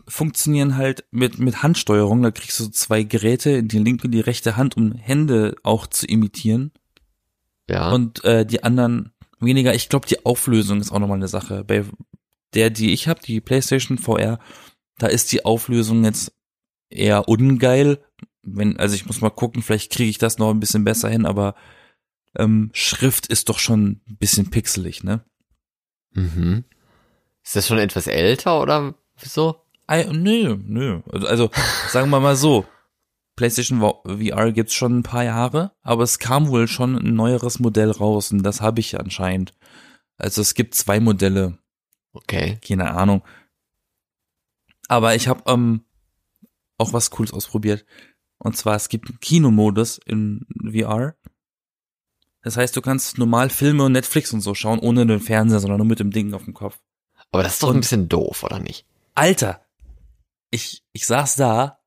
[0.08, 2.22] funktionieren halt mit, mit Handsteuerung.
[2.22, 5.88] Da kriegst du zwei Geräte in die linke und die rechte Hand, um Hände auch
[5.88, 6.72] zu imitieren.
[7.70, 7.92] Ja.
[7.92, 9.74] Und äh, die anderen weniger.
[9.74, 11.64] Ich glaube, die Auflösung ist auch nochmal eine Sache.
[11.64, 11.86] Bei
[12.54, 14.40] der, die ich habe, die PlayStation VR,
[14.98, 16.34] da ist die Auflösung jetzt
[16.90, 18.00] eher ungeil.
[18.44, 21.26] wenn, also ich muss mal gucken, vielleicht kriege ich das noch ein bisschen besser hin,
[21.26, 21.56] aber
[22.36, 25.24] ähm, Schrift ist doch schon ein bisschen pixelig, ne?
[26.13, 26.65] Mhm.
[27.44, 29.62] Ist das schon etwas älter oder so?
[29.89, 31.02] I, nö, nö.
[31.12, 31.52] Also, also
[31.89, 32.65] sagen wir mal so,
[33.36, 37.91] PlayStation VR gibt's schon ein paar Jahre, aber es kam wohl schon ein neueres Modell
[37.91, 39.54] raus und das habe ich anscheinend.
[40.17, 41.58] Also es gibt zwei Modelle.
[42.13, 42.60] Okay.
[42.65, 43.24] Keine Ahnung.
[44.88, 45.86] Aber ich habe ähm,
[46.78, 47.86] auch was Cooles ausprobiert.
[48.38, 51.15] Und zwar, es gibt einen Kinomodus in VR.
[52.44, 55.78] Das heißt, du kannst normal Filme und Netflix und so schauen, ohne den Fernseher, sondern
[55.78, 56.80] nur mit dem Ding auf dem Kopf.
[57.32, 58.86] Aber das ist doch Und- ein bisschen doof, oder nicht?
[59.14, 59.64] Alter,
[60.50, 61.80] ich, ich saß da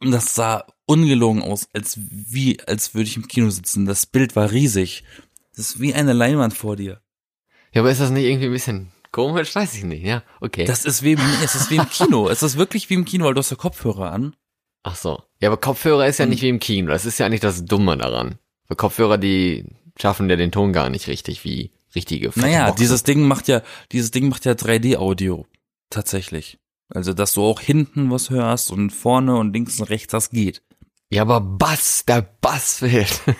[0.00, 3.86] und das sah ungelogen aus, als wie, als würde ich im Kino sitzen.
[3.86, 5.04] Das Bild war riesig.
[5.56, 7.00] Das ist wie eine Leinwand vor dir.
[7.72, 9.54] Ja, aber ist das nicht irgendwie ein bisschen komisch?
[9.54, 10.22] Weiß ich nicht, ja.
[10.40, 10.64] Okay.
[10.64, 12.28] Das ist wie, im- es ist wie im Kino.
[12.28, 14.36] Es ist wirklich wie im Kino, weil du hast ja Kopfhörer an.
[14.84, 15.22] Ach so.
[15.40, 16.90] Ja, aber Kopfhörer ist ja nicht wie im Kino.
[16.90, 18.38] Das ist ja eigentlich das Dumme daran.
[18.68, 19.64] Weil Kopfhörer, die
[20.00, 23.62] schaffen ja den Ton gar nicht richtig wie richtige fette Naja, dieses Ding macht ja,
[23.92, 25.46] dieses Ding macht ja 3D-Audio.
[25.90, 26.58] Tatsächlich.
[26.90, 30.62] Also, dass du auch hinten was hörst und vorne und links und rechts, das geht.
[31.10, 33.22] Ja, aber Bass, der Bass fehlt.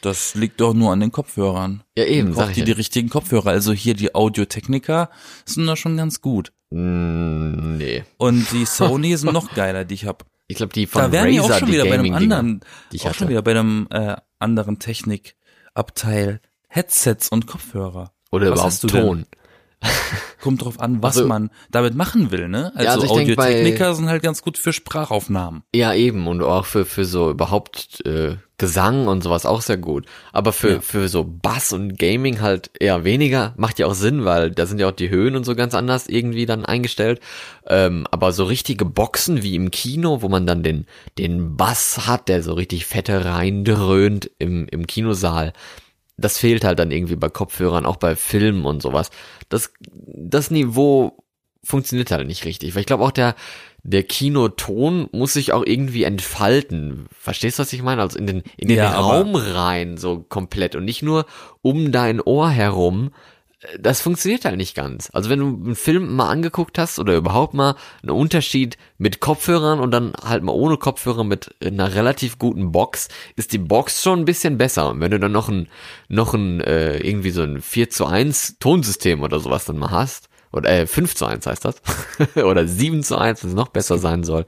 [0.00, 1.82] Das liegt doch nur an den Kopfhörern.
[1.96, 2.66] ja, eben, sag ich dir ja.
[2.66, 3.46] die richtigen Kopfhörer.
[3.46, 5.08] Also hier die Audio-Technica
[5.46, 6.52] sind da schon ganz gut.
[6.68, 8.04] Mm, nee.
[8.18, 10.26] Und die Sony sind noch geiler, die ich hab.
[10.46, 13.10] Ich glaube, die von Da wären Razer, auch schon wieder bei einem anderen, auch schon
[13.10, 13.28] hatte.
[13.28, 16.40] wieder bei einem äh, anderen Technikabteil.
[16.68, 18.12] Headsets und Kopfhörer.
[18.32, 19.02] Oder Was überhaupt hast du denn?
[19.06, 19.26] Ton.
[20.42, 22.72] Kommt drauf an, was Also- man damit machen will, ne?
[22.74, 25.62] Also, also ich denk, bei- Audiotechniker sind halt ganz gut für Sprachaufnahmen.
[25.74, 26.26] Ja, eben.
[26.26, 30.06] Und auch für, für so überhaupt äh, Gesang und sowas auch sehr gut.
[30.32, 30.80] Aber für, Ja.
[30.80, 33.52] für so Bass und Gaming halt eher weniger.
[33.58, 36.06] Macht ja auch Sinn, weil da sind ja auch die Höhen und so ganz anders
[36.06, 37.20] irgendwie dann eingestellt.
[37.66, 40.86] Ähm, aber so richtige Boxen wie im Kino, wo man dann den,
[41.18, 45.52] den Bass hat, der so richtig fette reindröhnt im, im Kinosaal.
[46.16, 49.10] Das fehlt halt dann irgendwie bei Kopfhörern, auch bei Filmen und sowas.
[49.50, 49.72] Das,
[50.06, 51.18] das Niveau
[51.62, 52.74] funktioniert halt nicht richtig.
[52.74, 53.34] Weil ich glaube auch der,
[53.84, 57.06] der Kinoton muss sich auch irgendwie entfalten.
[57.12, 58.00] Verstehst du, was ich meine?
[58.00, 61.26] Also in den, in den Ja, Raum rein, so komplett und nicht nur
[61.60, 63.10] um dein Ohr herum.
[63.78, 65.10] Das funktioniert halt nicht ganz.
[65.12, 69.80] Also wenn du einen Film mal angeguckt hast oder überhaupt mal einen Unterschied mit Kopfhörern
[69.80, 74.20] und dann halt mal ohne Kopfhörer mit einer relativ guten Box, ist die Box schon
[74.20, 74.90] ein bisschen besser.
[74.90, 75.68] Und wenn du dann noch ein,
[76.08, 80.28] noch ein, äh, irgendwie so ein 4 zu 1 Tonsystem oder sowas dann mal hast,
[80.54, 81.82] oder äh, 5 zu 1 heißt das,
[82.36, 84.46] oder 7 zu 1, was noch besser sein soll,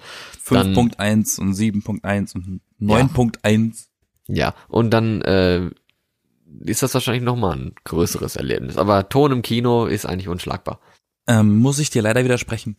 [0.49, 3.87] dann, 5.1 und 7.1 und 9.1.
[4.29, 5.71] ja, und dann, äh,
[6.61, 8.77] ist das wahrscheinlich nochmal ein größeres Erlebnis.
[8.77, 10.81] Aber Ton im Kino ist eigentlich unschlagbar.
[11.27, 12.77] Ähm, muss ich dir leider widersprechen.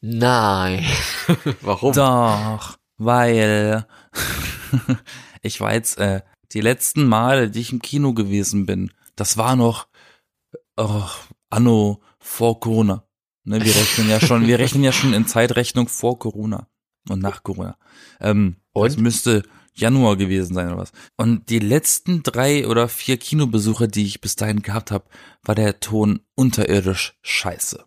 [0.00, 0.84] Nein.
[1.60, 1.92] Warum?
[1.92, 3.86] Doch, weil
[5.42, 9.56] ich war jetzt äh, die letzten Male, die ich im Kino gewesen bin, das war
[9.56, 9.88] noch
[10.76, 11.02] oh,
[11.50, 13.06] anno vor Corona.
[13.44, 16.68] Ne, wir rechnen ja schon, wir rechnen ja schon in Zeitrechnung vor Corona
[17.08, 17.78] und nach Corona.
[18.20, 18.88] Ähm, Und?
[18.88, 20.92] Es müsste Januar gewesen sein oder was.
[21.16, 25.04] Und die letzten drei oder vier Kinobesuche, die ich bis dahin gehabt habe,
[25.42, 27.84] war der Ton unterirdisch scheiße.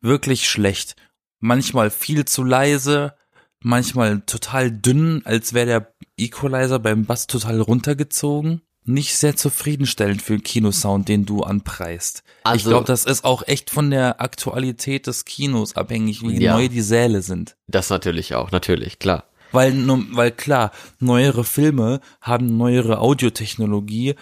[0.00, 0.94] Wirklich schlecht.
[1.40, 3.16] Manchmal viel zu leise,
[3.60, 8.62] manchmal total dünn, als wäre der Equalizer beim Bass total runtergezogen.
[8.90, 12.22] Nicht sehr zufriedenstellend für den Kinosound, den du anpreist.
[12.26, 16.54] ich Also- glaube, das ist auch echt von der Aktualität des Kinos abhängig, wie Ja.
[16.56, 17.56] neu die Säle sind.
[17.68, 19.24] Das natürlich auch, natürlich, klar.
[19.52, 19.74] Weil,
[20.14, 24.14] weil klar, neuere Filme haben neuere Audiotechnologie,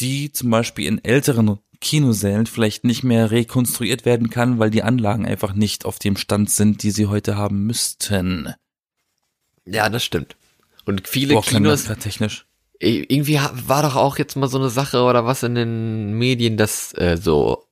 [0.00, 5.26] die zum Beispiel in älteren Kinosälen vielleicht nicht mehr rekonstruiert werden kann, weil die Anlagen
[5.26, 8.54] einfach nicht auf dem Stand sind, die sie heute haben müssten.
[9.66, 10.36] Ja, das stimmt.
[10.84, 12.46] Und viele Boah, Kinos, technisch.
[12.82, 16.92] Irgendwie war doch auch jetzt mal so eine Sache oder was in den Medien, dass
[16.94, 17.66] äh, so,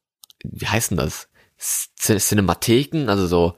[0.45, 1.29] wie heißen das?
[1.59, 3.55] C Cinematheken, also so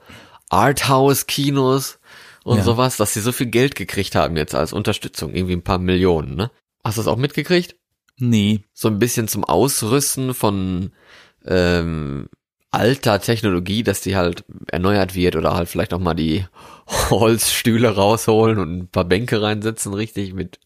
[0.49, 1.99] Arthouse-Kinos
[2.43, 2.63] und Ja.
[2.63, 6.35] sowas, dass sie so viel Geld gekriegt haben jetzt als Unterstützung, irgendwie ein paar Millionen,
[6.35, 6.51] ne?
[6.83, 7.75] Hast du das auch mitgekriegt?
[8.17, 8.63] Nee.
[8.73, 10.91] so ein bisschen zum Ausrüsten von
[11.45, 12.27] ähm,
[12.73, 16.45] alter Technologie, dass die halt erneuert wird oder halt vielleicht auch mal die
[17.09, 20.59] Holzstühle rausholen und ein paar Bänke reinsetzen, richtig mit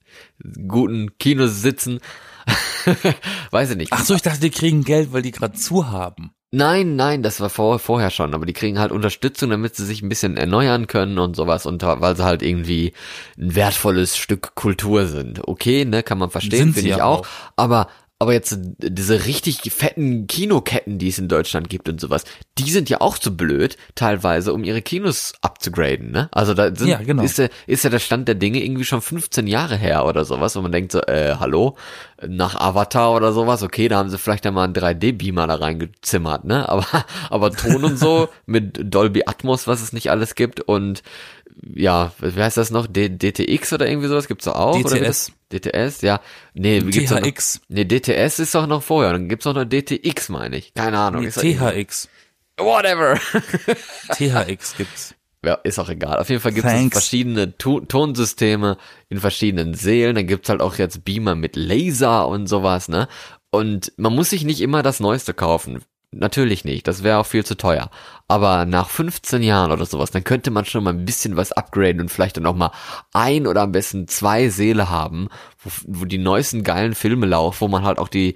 [0.68, 2.00] guten Kinositzen.
[3.52, 3.94] Weiß ich nicht.
[3.94, 6.32] Ach so, ich dachte, die kriegen Geld, weil die gerade zu haben.
[6.50, 10.02] Nein, nein, das war vor, vorher schon, aber die kriegen halt Unterstützung, damit sie sich
[10.02, 12.94] ein bisschen erneuern können und sowas und weil sie halt irgendwie
[13.38, 15.46] ein wertvolles Stück Kultur sind.
[15.46, 17.28] Okay, ne, kann man verstehen, finde ich auch, auch.
[17.58, 17.88] aber
[18.20, 22.24] Aber jetzt diese richtig fetten Kinoketten, die es in Deutschland gibt und sowas,
[22.58, 26.28] die sind ja auch zu blöd, teilweise, um ihre Kinos abzugraden, ne?
[26.32, 27.22] Also da sind, Ja, genau.
[27.22, 30.56] ist, der, ist ja der Stand der Dinge irgendwie schon 15 Jahre her oder sowas,
[30.56, 31.78] wo man denkt so, äh, hallo,
[32.26, 36.68] nach Avatar oder sowas, okay, da haben sie vielleicht einmal einen 3D-Beamer da reingezimmert, ne?
[36.68, 36.86] Aber,
[37.30, 41.04] aber Ton und so mit Dolby Atmos, was es nicht alles gibt und
[41.74, 42.88] ja, wie heißt das noch?
[42.88, 44.80] D DTX oder irgendwie sowas gibt's doch auch?
[44.80, 45.32] DTS.
[45.52, 46.22] DTS, ja.
[46.54, 47.32] Nee, wie gibt's doch noch?
[47.70, 49.14] Nee, DTS ist doch noch vorher.
[49.14, 50.74] Dann gibt's doch noch DTX, meine ich.
[50.76, 51.24] Keine Ahnung.
[51.24, 52.10] Nee, THX.
[52.60, 53.20] Whatever.
[54.14, 55.16] THX gibt's.
[55.48, 56.20] Ja, ist auch egal.
[56.20, 60.16] Auf jeden Fall gibt's es verschiedene to Tonsysteme in verschiedenen Seelen.
[60.16, 63.08] Dann gibt's halt auch jetzt Beamer mit Laser und sowas, ne?
[63.50, 65.82] Und man muss sich nicht immer das Neueste kaufen.
[66.12, 67.90] Natürlich nicht, das wäre auch viel zu teuer.
[68.28, 72.02] Aber nach 15 Jahren oder sowas, dann könnte man schon mal ein bisschen was upgraden
[72.02, 72.72] und vielleicht dann auch mal
[73.14, 75.30] ein oder am besten zwei Seele haben,
[75.64, 75.70] wo,
[76.02, 78.36] wo die neuesten geilen Filme laufen, wo man halt auch die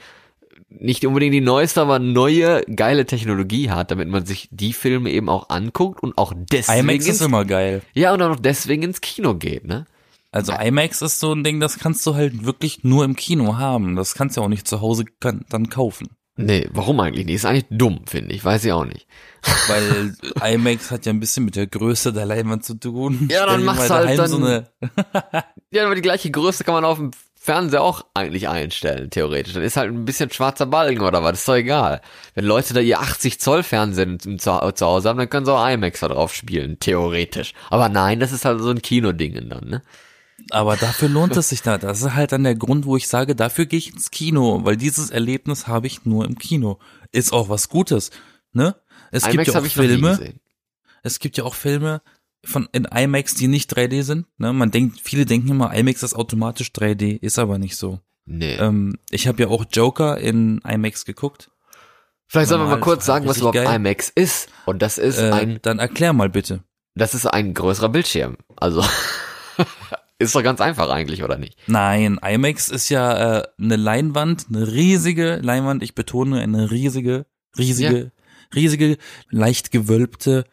[0.80, 5.30] nicht unbedingt die neueste, aber neue geile Technologie hat, damit man sich die Filme eben
[5.30, 7.82] auch anguckt und auch deswegen IMAX ist ins, immer geil.
[7.94, 9.86] ja und auch deswegen ins Kino geht, ne?
[10.32, 13.98] Also IMAX ist so ein Ding, das kannst du halt wirklich nur im Kino haben.
[13.98, 16.08] Das kannst du auch nicht zu Hause dann kaufen.
[16.38, 17.36] Nee, warum eigentlich nicht?
[17.36, 18.44] Ist eigentlich dumm, finde ich.
[18.46, 19.06] Weiß ich auch nicht.
[19.68, 20.16] Weil
[20.54, 23.28] IMAX hat ja ein bisschen mit der Größe der Leinwand zu tun.
[23.30, 24.68] Ja, dann Stell dir mach's mal halt dann- so eine,
[25.72, 27.12] Ja, aber die gleiche Größe kann man auf dem
[27.44, 29.54] Fernseher auch eigentlich einstellen, theoretisch.
[29.54, 32.02] Dann ist halt ein bisschen schwarzer Balken oder was, ist doch egal.
[32.36, 34.38] Wenn Leute da ihr 80 Zoll Fernseher im- zu,
[34.74, 37.54] zu Hause haben, dann können sie auch IMAX da drauf spielen, theoretisch.
[37.72, 39.82] Aber nein, das ist halt so ein Kinoding dann, ne?
[40.52, 41.80] Aber dafür lohnt es sich da.
[41.80, 44.78] Das ist halt dann der Grund, wo ich sage, dafür gehe ich ins Kino, weil
[44.78, 46.78] dieses Erlebnis habe ich nur im Kino.
[47.12, 48.12] Ist auch was Gutes,
[48.54, 48.76] ne?
[49.12, 50.10] Es gibt IMAX ja auch Filme,
[51.04, 52.02] es gibt ja auch Filme
[52.44, 54.26] von in IMAX, die nicht 3D sind.
[54.38, 54.52] Ne?
[54.54, 58.00] Man denkt, viele denken immer, IMAX ist automatisch 3D, ist aber nicht so.
[58.26, 58.56] Nee.
[58.56, 61.52] Ähm, ich habe ja auch Joker in IMAX geguckt.
[62.28, 63.76] Vielleicht sollen wir mal kurz sagen, was überhaupt geil.
[63.76, 64.50] IMAX ist.
[64.66, 66.64] Und das ist Äh, ein, dann erklär mal bitte.
[66.96, 68.38] das ist ein größerer Bildschirm.
[68.56, 68.84] Also,
[70.20, 71.58] ist doch ganz einfach eigentlich, oder nicht?
[71.68, 77.26] Nein, IMAX ist ja äh, eine Leinwand, eine riesige Leinwand, ich betone eine riesige,
[77.58, 78.12] riesige,
[78.56, 78.98] riesige,
[79.30, 80.46] leicht gewölbte,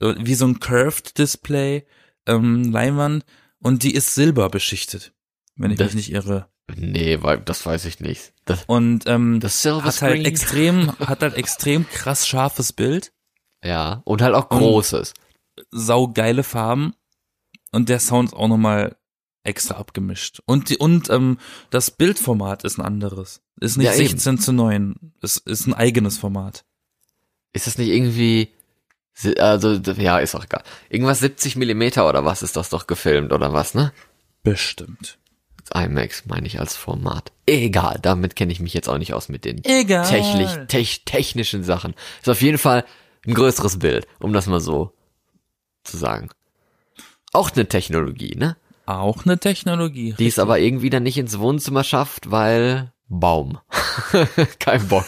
[0.00, 1.86] wie so ein Curved Display
[2.26, 3.24] ähm, Leinwand
[3.60, 5.12] und die ist silber beschichtet,
[5.56, 6.48] wenn ich Das- mich nicht irre.
[6.76, 8.32] Nee, weil, das weiß ich nicht.
[8.44, 10.24] Das, Und ähm, das Silver hat halt Screen.
[10.24, 13.12] extrem, hat halt extrem krass scharfes Bild,
[13.64, 15.12] ja, und halt auch großes.
[15.72, 16.94] saugeile Farben
[17.72, 18.96] und der Sound ist auch nochmal
[19.42, 20.40] extra abgemischt.
[20.46, 21.38] Und die, und ähm,
[21.70, 23.42] das Bildformat ist ein anderes.
[23.60, 24.06] Ist nicht Ja, eben.
[24.08, 25.12] 16 zu 9.
[25.22, 26.64] Es ist ein eigenes Format.
[27.52, 28.54] Ist das nicht irgendwie,
[29.38, 30.62] also, ja, ist auch egal.
[30.88, 33.92] Irgendwas 70 Millimeter oder was ist das doch gefilmt oder was, ne?
[34.42, 35.18] Bestimmt.
[35.72, 37.32] IMAX meine ich als Format.
[37.46, 41.94] Egal, damit kenne ich mich jetzt auch nicht aus mit den technisch, tech, technischen Sachen.
[42.20, 42.84] Ist auf jeden Fall
[43.26, 44.92] ein größeres Bild, um das mal so
[45.84, 46.30] zu sagen.
[47.32, 48.56] Auch eine Technologie, ne?
[48.86, 50.14] Auch eine Technologie.
[50.18, 53.58] Die es aber irgendwie dann nicht ins Wohnzimmer schafft, weil Baum.
[54.58, 55.06] Kein Bock.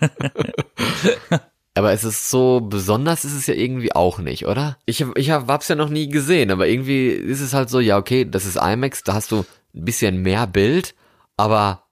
[1.78, 4.76] aber es ist so besonders ist es ja irgendwie auch nicht, oder?
[4.86, 7.96] Ich ich hab, hab's ja noch nie gesehen, aber irgendwie ist es halt so, ja
[7.96, 9.40] okay, das ist IMAX, da hast du
[9.74, 10.94] ein bisschen mehr Bild,
[11.36, 11.84] aber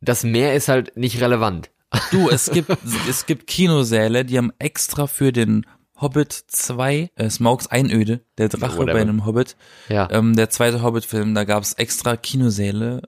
[0.00, 1.70] das mehr ist halt nicht relevant.
[2.10, 2.70] Du, es gibt,
[3.08, 5.66] es gibt Kinosäle, die haben extra für den
[6.00, 8.94] Hobbit 2, äh, Smaugs Einöde, der Drache Whatever.
[8.94, 9.56] bei einem Hobbit,
[9.88, 10.08] Ja.
[10.10, 13.02] ähm, der zweite Hobbit-Film, da gab es extra Kinosäle,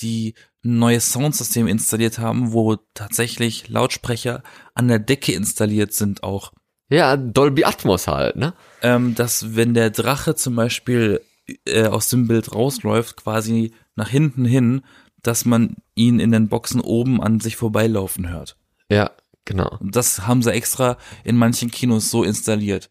[0.00, 0.34] die
[0.68, 4.42] ein neues Soundsystem installiert haben, wo tatsächlich Lautsprecher
[4.74, 6.52] an der Decke installiert sind auch.
[6.90, 8.54] Ja, Dolby Atmos halt, ne?
[8.82, 11.20] Ähm, dass wenn der Drache zum Beispiel
[11.66, 14.82] äh, aus dem Bild rausläuft, quasi nach hinten hin,
[15.22, 18.56] dass man ihn in den Boxen oben an sich vorbeilaufen hört.
[18.90, 19.10] Ja,
[19.44, 19.76] genau.
[19.80, 22.90] Und das haben sie extra in manchen Kinos so installiert.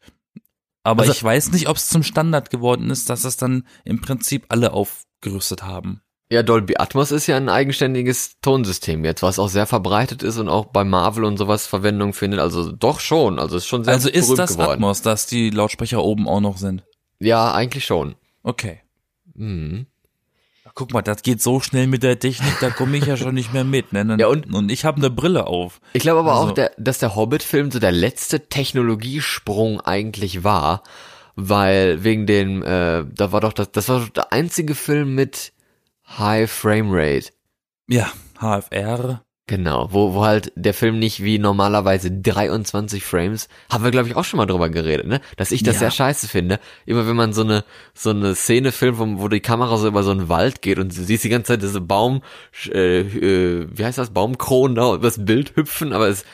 [0.84, 4.02] Aber Also- ich weiß nicht, ob es zum Standard geworden ist, dass es dann im
[4.02, 6.02] Prinzip alle aufgerüstet haben.
[6.30, 10.50] Ja, Dolby Atmos ist ja ein eigenständiges Tonsystem jetzt, was auch sehr verbreitet ist und
[10.50, 12.42] auch bei Marvel und sowas Verwendung findet.
[12.42, 14.72] Also doch schon, also ist schon sehr also ist das geworden.
[14.72, 16.84] Atmos, dass die Lautsprecher oben auch noch sind?
[17.20, 18.16] Ja, eigentlich schon.
[18.44, 18.82] Okay.
[19.36, 19.86] Mhm.
[20.74, 23.52] Guck mal, das geht so schnell mit der Technik, da komme ich ja schon nicht
[23.54, 23.94] mehr mit.
[23.94, 24.16] Ne?
[24.20, 25.80] Ja, und- und ich habe eine Brille auf.
[25.94, 30.84] Ich glaube aber Also- auch, der, dass der Hobbit-Film so der letzte Technologiesprung eigentlich war,
[31.36, 35.54] weil wegen dem, äh, da war doch das, das war doch der einzige Film mit
[36.10, 37.30] High Frame Rate.
[37.88, 39.22] Ja, HFR.
[39.50, 44.15] Genau, wo, wo halt der Film nicht wie normalerweise 23 Frames, haben wir glaube ich
[44.17, 45.22] auch schon mal drüber geredet, ne?
[45.38, 45.80] Dass ich das Ja.
[45.80, 46.60] sehr scheiße finde.
[46.86, 50.04] Immer wenn man so eine, so eine Szene filmt, wo, wo die Kamera so über
[50.04, 52.24] so einen Wald geht und du siehst die ganze Zeit diese Baum,
[52.74, 56.26] äh, äh, wie heißt das, Baumkronen da über das Bild hüpfen, aber es,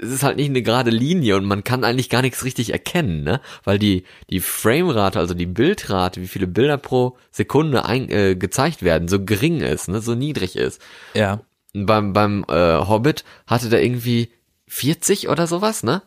[0.00, 3.22] es ist halt nicht eine gerade Linie und man kann eigentlich gar nichts richtig erkennen,
[3.22, 3.40] ne?
[3.64, 8.82] Weil die, die Framerate, also die Bildrate, wie viele Bilder pro Sekunde ein, äh, gezeigt
[8.82, 10.00] werden, so gering ist, ne?
[10.00, 10.80] So niedrig ist.
[11.14, 11.40] Ja.
[11.74, 14.30] Beim, beim äh, Hobbit hatte der irgendwie
[14.68, 16.02] 40 oder sowas, ne?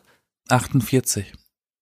[0.48, 1.32] 48.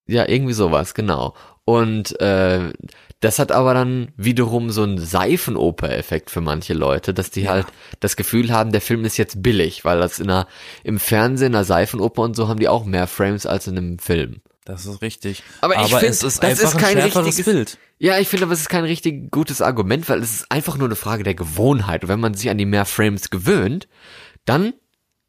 [0.06, 1.34] Ja, irgendwie sowas, genau.
[1.64, 2.72] Und äh,
[3.20, 7.52] das hat aber dann wiederum so einen Seifenoper-Effekt für manche Leute, dass die Ja.
[7.52, 7.66] halt
[8.00, 10.46] das Gefühl haben, der Film ist jetzt billig, weil das in einer,
[10.82, 13.98] im Fernsehen, in einer Seifenoper und so haben die auch mehr Frames als in einem
[13.98, 14.42] Film.
[14.66, 15.42] Das ist richtig.
[15.60, 17.78] Aber ich find, es ist das ist kein richtiges- Bild.
[17.98, 20.88] Ja, ich finde aber, es ist kein richtig gutes Argument, weil es ist einfach nur
[20.88, 22.02] eine Frage der Gewohnheit.
[22.02, 23.88] Und wenn man sich an die mehr Frames gewöhnt,
[24.46, 24.72] dann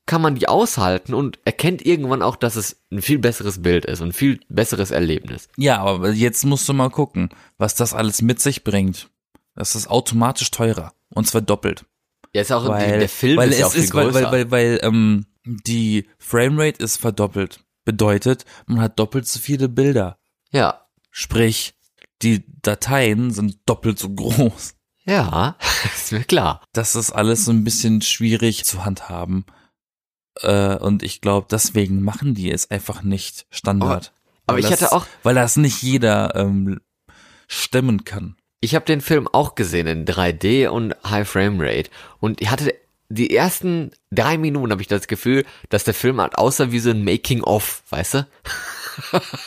[0.05, 4.01] kann man die aushalten und erkennt irgendwann auch, dass es ein viel besseres Bild ist
[4.01, 5.47] und ein viel besseres Erlebnis.
[5.57, 9.09] Ja, aber jetzt musst du mal gucken, was das alles mit sich bringt.
[9.55, 10.93] Das ist automatisch teurer.
[11.09, 11.85] Und zwar doppelt.
[12.33, 14.31] Ja, ist auch Weil, der Film weil ist ja es auch viel ist, weil, größer.
[14.31, 17.61] weil, weil, weil ähm, die Framerate ist verdoppelt.
[17.85, 20.17] Bedeutet, man hat doppelt so viele Bilder.
[20.51, 21.75] ja, Sprich,
[22.21, 24.75] die Dateien sind doppelt so groß.
[25.05, 25.55] ja,
[25.95, 26.61] ist mir klar.
[26.73, 29.45] Das ist alles so ein bisschen schwierig zu handhaben.
[30.41, 34.13] Äh, und ich glaube, deswegen machen die es einfach nicht Standard.
[34.47, 36.81] Aber Weil ich das, hatte auch, Weil das nicht jeder ähm,
[37.47, 38.35] stemmen kann.
[38.59, 42.73] ich habe den Film auch gesehen in 3D und High Frame Rate und ich hatte
[43.09, 46.89] die ersten drei Minuten habe ich das Gefühl, dass der Film halt aussah wie so
[46.89, 48.27] ein Making of, weißt du?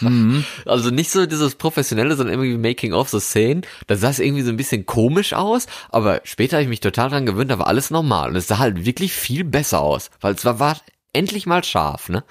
[0.01, 0.45] Mhm.
[0.67, 3.63] Also nicht so dieses professionelle, sondern irgendwie Making of so Szenen.
[3.87, 7.11] Da sah es irgendwie so ein bisschen komisch aus, aber später habe ich mich total
[7.11, 10.35] dran gewöhnt, da war alles normal und es sah halt wirklich viel besser aus, weil
[10.35, 10.77] es war, war
[11.13, 12.25] endlich mal scharf, ne?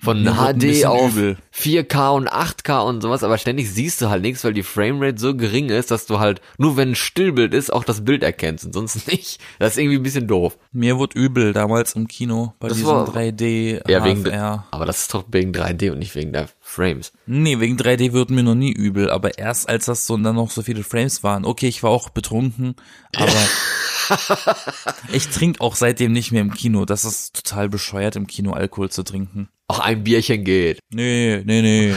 [0.00, 1.36] Von HD auf übel.
[1.54, 5.34] 4K und 8K und sowas, aber ständig siehst du halt nichts, weil die Framerate so
[5.34, 8.72] gering ist, dass du halt nur wenn ein Stillbild ist, auch das Bild erkennst und
[8.74, 9.40] sonst nicht.
[9.58, 10.58] Das ist irgendwie ein bisschen doof.
[10.72, 15.02] Mir wurde übel damals im Kino bei Das diesem war- 3D Ja, wegen, aber das
[15.02, 17.12] ist doch wegen 3D und nicht wegen der Frames.
[17.26, 20.36] Nee, wegen 3D wird mir noch nie übel, aber erst als das so und dann
[20.36, 21.44] noch so viele Frames waren.
[21.44, 22.76] Okay, ich war auch betrunken,
[23.16, 23.32] aber
[25.12, 26.84] ich trinke auch seitdem nicht mehr im Kino.
[26.84, 29.48] Das ist total bescheuert, im Kino Alkohol zu trinken.
[29.68, 30.78] Auch ein Bierchen geht.
[30.90, 31.94] Nee, nee, nee.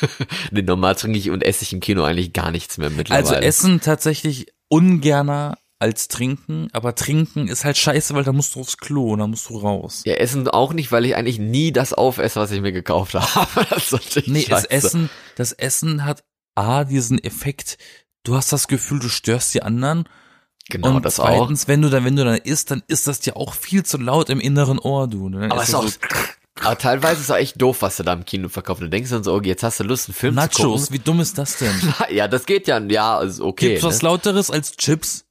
[0.50, 3.26] Nee, normal trinke ich und esse ich im Kino eigentlich gar nichts mehr mittlerweile.
[3.26, 8.60] Also Essen tatsächlich ungerner als trinken, aber trinken ist halt scheiße, weil da musst du
[8.60, 10.02] aufs Klo und da musst du raus.
[10.06, 13.66] Ja, Essen auch nicht, weil ich eigentlich nie das aufesse, was ich mir gekauft habe.
[13.70, 14.64] Das ist Nee, das.
[14.64, 16.24] Essen, das Essen hat
[16.54, 17.76] A, diesen Effekt,
[18.24, 20.08] du hast das Gefühl, du störst die anderen.
[20.68, 21.26] Genau, und das auch.
[21.26, 23.98] zweitens, wenn du dann, wenn du dann isst, dann ist das dir auch viel zu
[23.98, 25.28] laut im inneren Ohr, du.
[25.28, 25.98] Dann Aber ist es ist auch, das
[26.62, 28.82] aber teilweise ist es auch echt doof, was du da im Kino verkaufst.
[28.82, 31.20] Du denkst dann so, okay, jetzt hast du Lust, einen Film Nachos, zu wie dumm
[31.20, 31.72] ist das denn?
[31.78, 31.94] gucken.
[32.16, 33.70] Ja, das geht ja, ja, ist okay.
[33.70, 34.08] Gibt's was ne?
[34.08, 35.24] lauteres als Chips?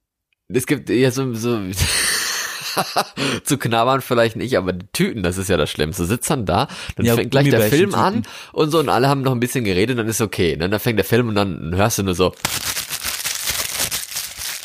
[0.48, 1.58] Es gibt ja so, so
[3.44, 6.02] zu knabbern vielleicht nicht, aber die Tüten, das ist ja das Schlimmste.
[6.02, 8.60] Du sitzt dann da, dann Ja, fängt gleich der Film an Gummibärchentüten.
[8.60, 10.56] und so und alle haben noch ein bisschen geredet, dann ist okay.
[10.56, 10.68] Ne?
[10.68, 12.32] Dann fängt der Film und dann hörst du nur so.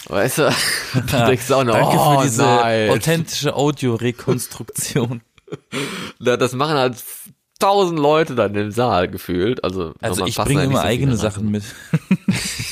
[0.08, 0.54] Weißt du?
[1.12, 2.90] Dann denkst du auch noch, Danke oh, für diese nein.
[2.90, 5.22] authentische Audiorekonstruktion.
[6.20, 7.04] Ja, Das machen halt
[7.60, 9.64] tausend Leute dann im Saal gefühlt.
[9.64, 11.16] Also, Also ich bringe immer so eigene.
[11.16, 11.64] Sachen mit.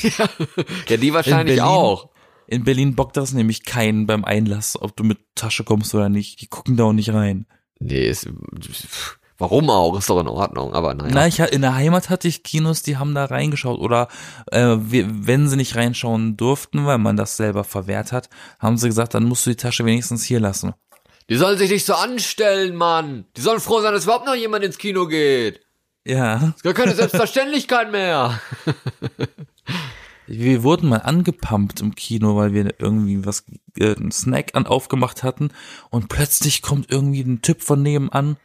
[0.88, 1.72] Ja, die wahrscheinlich Berlin.
[1.72, 2.10] auch.
[2.46, 6.40] In Berlin bockt das nämlich keinen beim Einlass, ob du mit Tasche kommst oder nicht.
[6.40, 7.46] Die gucken da auch nicht rein.
[7.78, 8.28] Nee, ist,
[9.38, 9.96] warum auch?
[9.96, 11.10] Ist doch in Ordnung, aber naja.
[11.14, 13.78] Na, ich, in der Heimat hatte ich Kinos, die haben da reingeschaut.
[13.78, 14.08] Oder
[14.50, 19.14] äh, wenn sie nicht reinschauen durften, weil man das selber verwehrt hat, haben sie gesagt,
[19.14, 20.74] dann musst du die Tasche wenigstens hier lassen.
[21.30, 23.24] Die sollen sich nicht so anstellen, Mann.
[23.36, 25.60] Die sollen froh sein, dass überhaupt noch jemand ins Kino geht.
[26.04, 26.52] Ja.
[26.56, 28.40] Ist gar keine Selbstverständlichkeit mehr.
[30.26, 33.44] Wir wurden mal angepumpt im Kino, weil wir irgendwie was,
[33.76, 35.50] äh, einen Snack an aufgemacht hatten
[35.90, 38.36] und plötzlich kommt irgendwie ein Typ von nebenan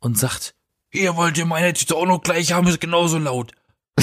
[0.00, 0.54] und sagt,
[0.90, 3.52] ihr wollt ihr meine Tüte auch noch gleich haben, ist genauso laut.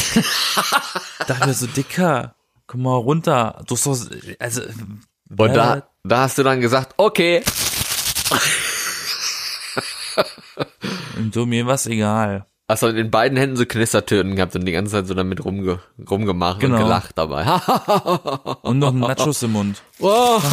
[1.28, 2.36] Dachte mir so, Dicker,
[2.68, 3.64] komm mal runter.
[3.66, 3.98] Du hast doch,
[4.38, 4.62] also,
[5.36, 7.44] Und da, da hast du dann gesagt, okay.
[11.18, 12.46] Und so, mir was egal.
[12.68, 15.80] Hast du in beiden Händen so Knistertöten gehabt und die ganze Zeit so damit rumge
[16.10, 16.78] rumgemacht Genau.
[16.78, 17.44] und gelacht dabei.
[18.62, 19.82] Und noch Nachos im Mund.
[20.00, 20.44] und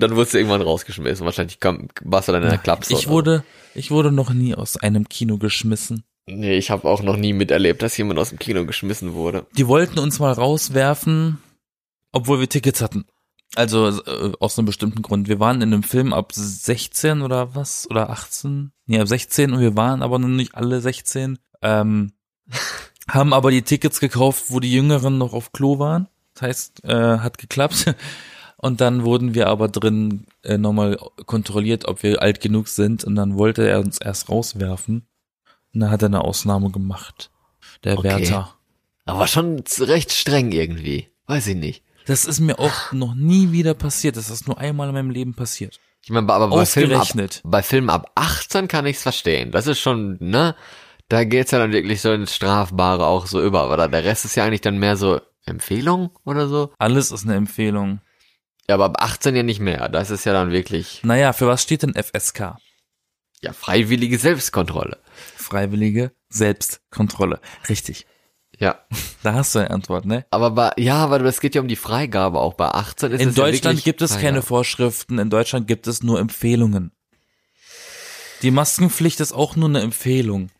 [0.00, 1.24] dann wurdest du irgendwann rausgeschmissen.
[1.26, 2.92] Wahrscheinlich kam, warst du dann in der Klapse.
[2.94, 3.42] Ich wurde,
[3.74, 6.04] ich wurde noch nie aus einem Kino geschmissen.
[6.26, 9.46] Nee, ich habe auch noch nie miterlebt, dass jemand aus dem Kino geschmissen wurde.
[9.56, 11.38] Die wollten uns mal rauswerfen,
[12.12, 13.06] obwohl wir Tickets hatten.
[13.54, 15.28] Also äh, aus einem bestimmten Grund.
[15.28, 17.88] Wir waren in einem Film ab 16 oder was?
[17.90, 18.72] Oder 18?
[18.86, 21.38] Nee, ab 16 und wir waren aber noch nicht alle 16.
[21.62, 22.12] Ähm,
[23.08, 26.08] haben aber die Tickets gekauft, wo die Jüngeren noch auf Klo waren.
[26.34, 27.94] Das heißt, äh, hat geklappt.
[28.60, 33.04] Und dann wurden wir aber drin äh, nochmal kontrolliert, ob wir alt genug sind.
[33.04, 35.06] Und dann wollte er uns erst rauswerfen.
[35.72, 37.30] Und dann hat er eine Ausnahme gemacht.
[37.84, 38.08] Der Okay.
[38.08, 38.54] Wärter.
[39.04, 41.08] Aber schon recht streng irgendwie.
[41.26, 41.84] Weiß ich nicht.
[42.08, 44.16] Das ist mir auch noch nie wieder passiert.
[44.16, 45.78] Das ist nur einmal in meinem Leben passiert.
[46.02, 47.08] Ich meine, aber bei Filmen, ab,
[47.44, 49.50] bei Filmen ab 18 kann ich's verstehen.
[49.50, 50.56] Das ist schon, ne?
[51.10, 53.60] Da geht's ja dann wirklich so ins Strafbare auch so über.
[53.60, 56.72] Aber der Rest ist ja eigentlich dann mehr so Empfehlung oder so.
[56.78, 58.00] Alles ist eine Empfehlung.
[58.66, 59.90] Ja, aber ab 18 ja nicht mehr.
[59.90, 62.56] Das ist ja dann wirklich, Naja, für was steht denn FSK?
[63.42, 64.96] ja, freiwillige Selbstkontrolle.
[65.36, 67.38] Freiwillige Selbstkontrolle.
[67.68, 68.06] Richtig.
[68.58, 68.78] Ja.
[69.24, 70.24] Da hast du eine Antwort, ne?
[70.30, 72.54] Aber bei, ja, aber das geht ja um die Freigabe auch.
[72.54, 74.42] Bei 18 ist In es ja Deutschland wirklich gibt es keine.
[74.42, 76.92] Vorschriften, in Deutschland gibt es nur Empfehlungen.
[78.42, 80.50] Die Maskenpflicht ist auch nur eine Empfehlung.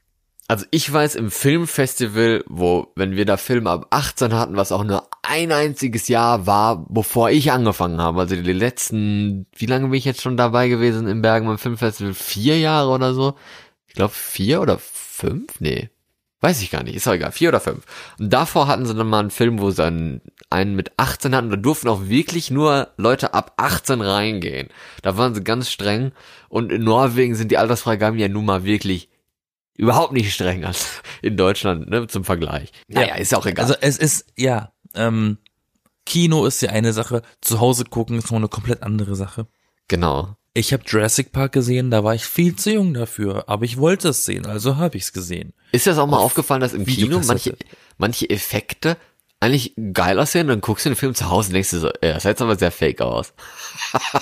[0.49, 4.83] Also ich weiß im Filmfestival, wo, wenn wir da Filme ab 18 hatten, was auch
[4.83, 8.21] nur ein einziges Jahr war, bevor ich angefangen habe.
[8.21, 12.15] Also die letzten, wie lange bin ich jetzt schon dabei gewesen im Bergmann Filmfestival?
[12.15, 13.35] Vier Jahre oder so?
[13.87, 15.61] Ich glaube vier oder fünf?
[15.61, 15.91] Nee.
[16.41, 17.85] Weiß ich gar nicht, ist auch egal, vier oder fünf.
[18.19, 20.21] Und davor hatten sie dann mal einen Film, wo sie dann
[20.51, 24.69] einen mit 18 hatten, da durften auch wirklich nur Leute ab 18 reingehen.
[25.03, 26.13] Da waren sie ganz streng.
[26.49, 29.09] Und in Norwegen sind die Altersfreigaben ja nun mal wirklich
[29.77, 32.71] überhaupt nicht streng als in Deutschland, ne, zum Vergleich.
[32.87, 33.65] Naja, ist auch egal.
[33.65, 35.39] Also es ist, ja, ähm,
[36.07, 39.47] Kino ist ja eine Sache, zu Hause gucken ist noch eine komplett andere Sache.
[39.89, 40.38] genau.
[40.59, 44.09] Ich habe Jurassic Park gesehen, da war ich viel zu jung dafür, aber ich wollte
[44.09, 45.53] es sehen, also habe ich es gesehen.
[45.71, 47.57] Ist das auch mal aufgefallen, dass im Kino manche,
[47.97, 48.97] manche Effekte
[49.39, 52.15] eigentlich geil aussehen, dann guckst du den Film zu Hause und denkst du so, ja,
[52.15, 53.33] das sah jetzt aber sehr fake aus.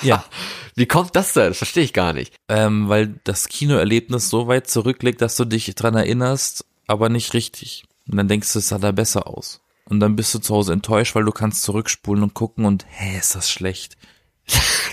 [0.03, 0.23] Ja,
[0.75, 1.47] Wie kommt das denn?
[1.47, 2.35] Das verstehe ich gar nicht.
[2.49, 7.85] ähm, weil das Kinoerlebnis so weit zurückliegt, dass du dich dran erinnerst, aber nicht richtig.
[8.07, 9.59] Und dann denkst du, es sah da besser aus.
[9.85, 13.17] Und dann bist du zu Hause enttäuscht, weil du kannst zurückspulen und gucken und, hä,
[13.17, 13.97] ist das schlecht.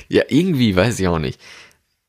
[0.08, 1.40] Ja, irgendwie, weiß ich auch nicht.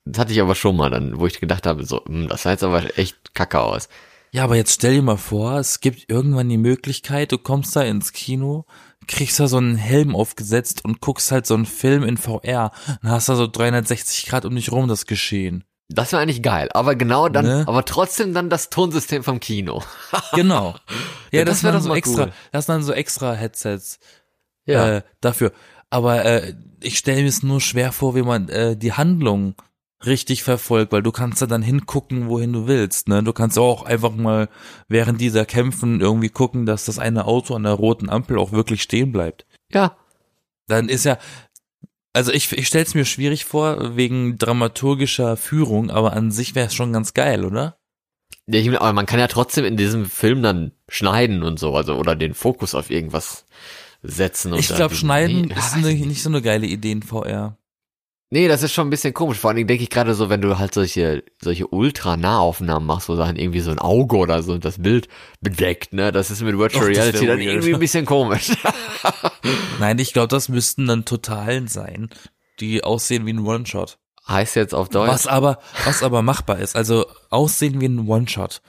[0.04, 2.52] Das hatte ich aber schon mal dann, wo ich gedacht habe, so, hm, das sah
[2.52, 3.88] jetzt aber echt kacke aus.
[4.32, 7.82] Ja, aber jetzt stell dir mal vor, es gibt irgendwann die Möglichkeit, du kommst da
[7.84, 8.66] ins Kino,
[9.08, 12.72] kriegst da so einen Helm aufgesetzt und guckst halt so einen Film in VR.
[13.02, 15.64] Dann hast du so 360 Grad um dich rum das Geschehen.
[15.88, 17.64] Das wäre eigentlich geil, aber genau dann, Ne?
[17.68, 19.84] aber trotzdem dann das Tonsystem vom Kino.
[20.34, 20.76] Genau.
[21.32, 22.34] Ja, Ja, das, das wär wäre doch so extra, cool.
[22.52, 24.00] das sind dann so extra Headsets
[24.66, 25.52] äh, dafür.
[25.92, 26.56] Aber äh,
[26.86, 29.56] ich stelle mir es nur schwer vor, wie man äh, die Handlung
[30.06, 33.08] richtig verfolgt, weil du kannst ja dann hingucken, wohin du willst.
[33.08, 33.24] Ne?
[33.24, 34.50] Du kannst auch einfach mal
[34.88, 38.82] während dieser Kämpfen irgendwie gucken, dass das eine Auto an der roten Ampel auch wirklich
[38.82, 39.46] stehen bleibt.
[39.72, 39.98] ja.
[40.68, 41.20] Dann ist ja,
[42.12, 46.66] also ich, ich stelle es mir schwierig vor wegen dramaturgischer Führung, aber an sich wäre
[46.66, 47.78] es schon ganz geil, oder?
[48.48, 51.98] Ja, ich, aber man kann ja trotzdem in diesem Film dann schneiden und so, also
[51.98, 53.46] oder den Fokus auf irgendwas
[54.08, 54.54] setzen.
[54.54, 56.22] Und Ich glaube, Schneiden Nee, ist eine, ich nicht.
[56.24, 57.58] so eine geile Idee in VR.
[58.32, 59.38] Nee, das ist schon ein bisschen komisch.
[59.38, 63.16] Vor allen Dingen denke ich gerade so, wenn du halt solche, solche Ultra-Nahaufnahmen machst, wo
[63.16, 65.08] dann irgendwie so ein Auge oder so das Bild
[65.42, 66.12] bedeckt, ne?
[66.12, 68.52] Das ist mit Virtual Och, Reality dann irgendwie ein bisschen komisch.
[69.80, 72.10] Nein, ich glaube, das müssten dann Totalen sein,
[72.60, 74.00] die aussehen wie ein One-Shot.
[74.28, 75.08] heißt jetzt auf Deutsch.
[75.10, 76.76] Was aber, was aber machbar ist.
[76.76, 78.62] Also aussehen wie ein One-Shot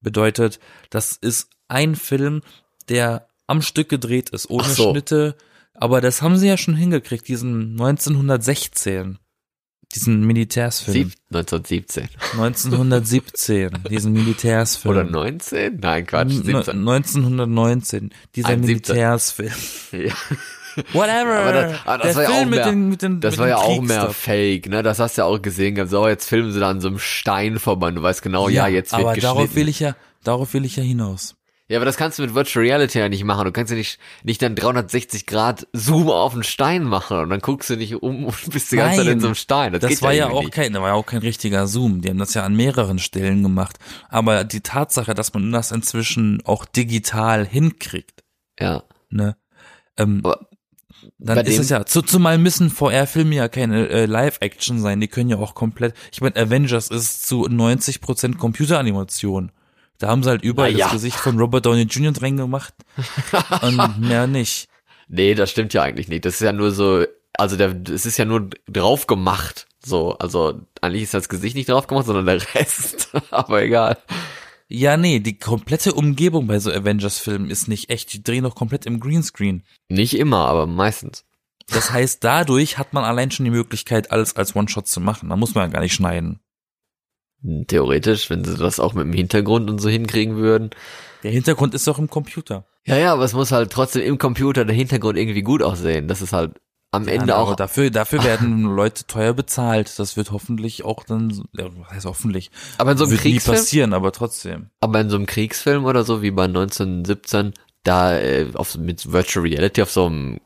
[0.00, 0.60] bedeutet,
[0.90, 2.42] das ist ein Film,
[2.88, 4.90] der am Stück gedreht ist, ohne so.
[4.90, 5.36] Schnitte.
[5.74, 9.18] Aber das haben sie ja schon hingekriegt, diesen 1916,
[9.94, 10.94] diesen Militärsfilm.
[11.10, 12.08] Sieb 1917.
[12.32, 14.92] 1917, diesen Militärsfilm.
[14.94, 15.78] Oder 19?
[15.80, 16.30] Nein, Quatsch.
[16.30, 16.78] N- 17.
[16.88, 18.94] 1919, dieser Ein 17.
[18.94, 19.52] Militärsfilm.
[19.92, 20.14] Ja.
[20.94, 21.38] Whatever.
[21.40, 23.36] Aber das, aber das Der war ja Film auch mit mehr, den, mit den, das
[23.38, 24.10] war ja auch mehr.
[24.10, 24.82] Fake, ne?
[24.82, 25.90] Das hast du ja auch gesehen gehabt.
[25.90, 28.92] So, jetzt filmen sie da an so einem Stein vorbei du weißt genau, ja, jetzt
[28.92, 29.34] wird aber geschnitten.
[29.36, 31.34] darauf will ich ja, darauf will ich ja hinaus.
[31.72, 33.46] Ja, aber das kannst du mit Virtual Reality ja nicht machen.
[33.46, 37.40] Du kannst ja nicht, nicht dann 360 Grad Zoom auf einen Stein machen und dann
[37.40, 39.72] guckst du nicht um und bist die ganze Zeit Nein, in so einem Stein.
[39.72, 40.52] Das, Das war ja auch nicht.
[40.52, 42.02] kein, das war ja auch kein richtiger Zoom.
[42.02, 43.78] Die haben das ja an mehreren Stellen gemacht.
[44.10, 48.22] Aber die Tatsache, dass man das inzwischen auch digital hinkriegt,
[48.60, 48.82] Ja.
[49.08, 49.38] ne,
[49.96, 50.46] ähm, Aber
[51.18, 55.30] dann ist es ja, zu, zumal müssen VR-Filme ja keine äh, Live-Action sein, die können
[55.30, 59.52] ja auch komplett, ich meine, Avengers ist zu 90% Computeranimation.
[60.02, 60.86] Da haben sie halt überall ja.
[60.86, 62.10] das Gesicht von Robert Downey Jr.
[62.10, 62.74] drin gemacht
[63.62, 64.68] und mehr nicht.
[65.06, 66.24] Nee, das stimmt ja eigentlich nicht.
[66.24, 69.68] Das ist ja nur so, also der, es ist ja nur drauf gemacht.
[69.84, 73.10] So, also eigentlich ist das Gesicht nicht drauf gemacht, sondern der Rest.
[73.30, 73.96] Aber egal.
[74.66, 78.12] Ja, nee, die komplette Umgebung bei so Avengers-Filmen ist nicht echt.
[78.12, 79.62] Die drehen doch komplett im Greenscreen.
[79.88, 81.26] Nicht immer, aber meistens.
[81.68, 85.28] Das heißt, dadurch hat man allein schon die Möglichkeit, alles als One-Shot zu machen.
[85.28, 86.40] Da muss man ja gar nicht schneiden.
[87.66, 90.70] Theoretisch, wenn sie das auch mit dem Hintergrund und so hinkriegen würden.
[91.22, 92.64] Der Hintergrund ist doch im Computer.
[92.84, 96.08] Ja, ja, aber es muss halt trotzdem im Computer der Hintergrund irgendwie gut aussehen.
[96.08, 96.52] Das ist halt
[96.92, 97.46] am Ende Ja, auch.
[97.48, 99.98] aber dafür, dafür werden Leute teuer bezahlt.
[99.98, 102.50] Das wird hoffentlich auch dann, ja, was heißt hoffentlich?
[102.78, 104.66] Aber in so einem wird nie Kriegsfilm, passieren, aber trotzdem.
[104.80, 109.44] aber in so einem Kriegsfilm oder so wie bei 1917, da äh, auf, mit Virtual
[109.46, 110.38] Reality auf so einem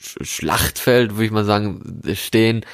[0.00, 2.64] Sch Schlachtfeld, würde ich mal sagen, stehen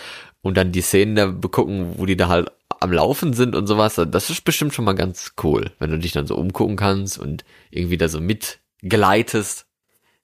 [0.42, 2.50] und dann die Szenen da begucken, wo die da halt
[2.84, 6.12] am Laufen sind und sowas, das ist bestimmt schon mal ganz cool, wenn du dich
[6.12, 9.66] dann so umgucken kannst und irgendwie da so mitgleitest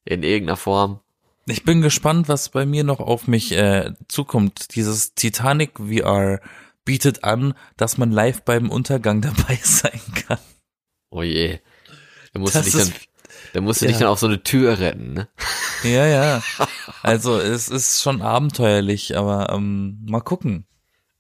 [0.05, 1.01] in irgendeiner Form.
[1.47, 4.77] Ich bin gespannt, was bei mir noch auf mich äh, zukommt.
[4.77, 6.41] Dieses Titanic VR
[6.85, 10.39] bietet an, dass man live beim Untergang dabei sein kann.
[11.11, 11.59] Oh je.
[12.33, 12.95] Da musst Das du dich dann,
[13.55, 13.91] da musst du ja.
[13.91, 15.29] dich dann auf so eine Tür retten, ne?
[15.83, 16.43] Ja, ja.
[17.03, 20.67] Also es ist schon abenteuerlich, aber ähm, mal gucken.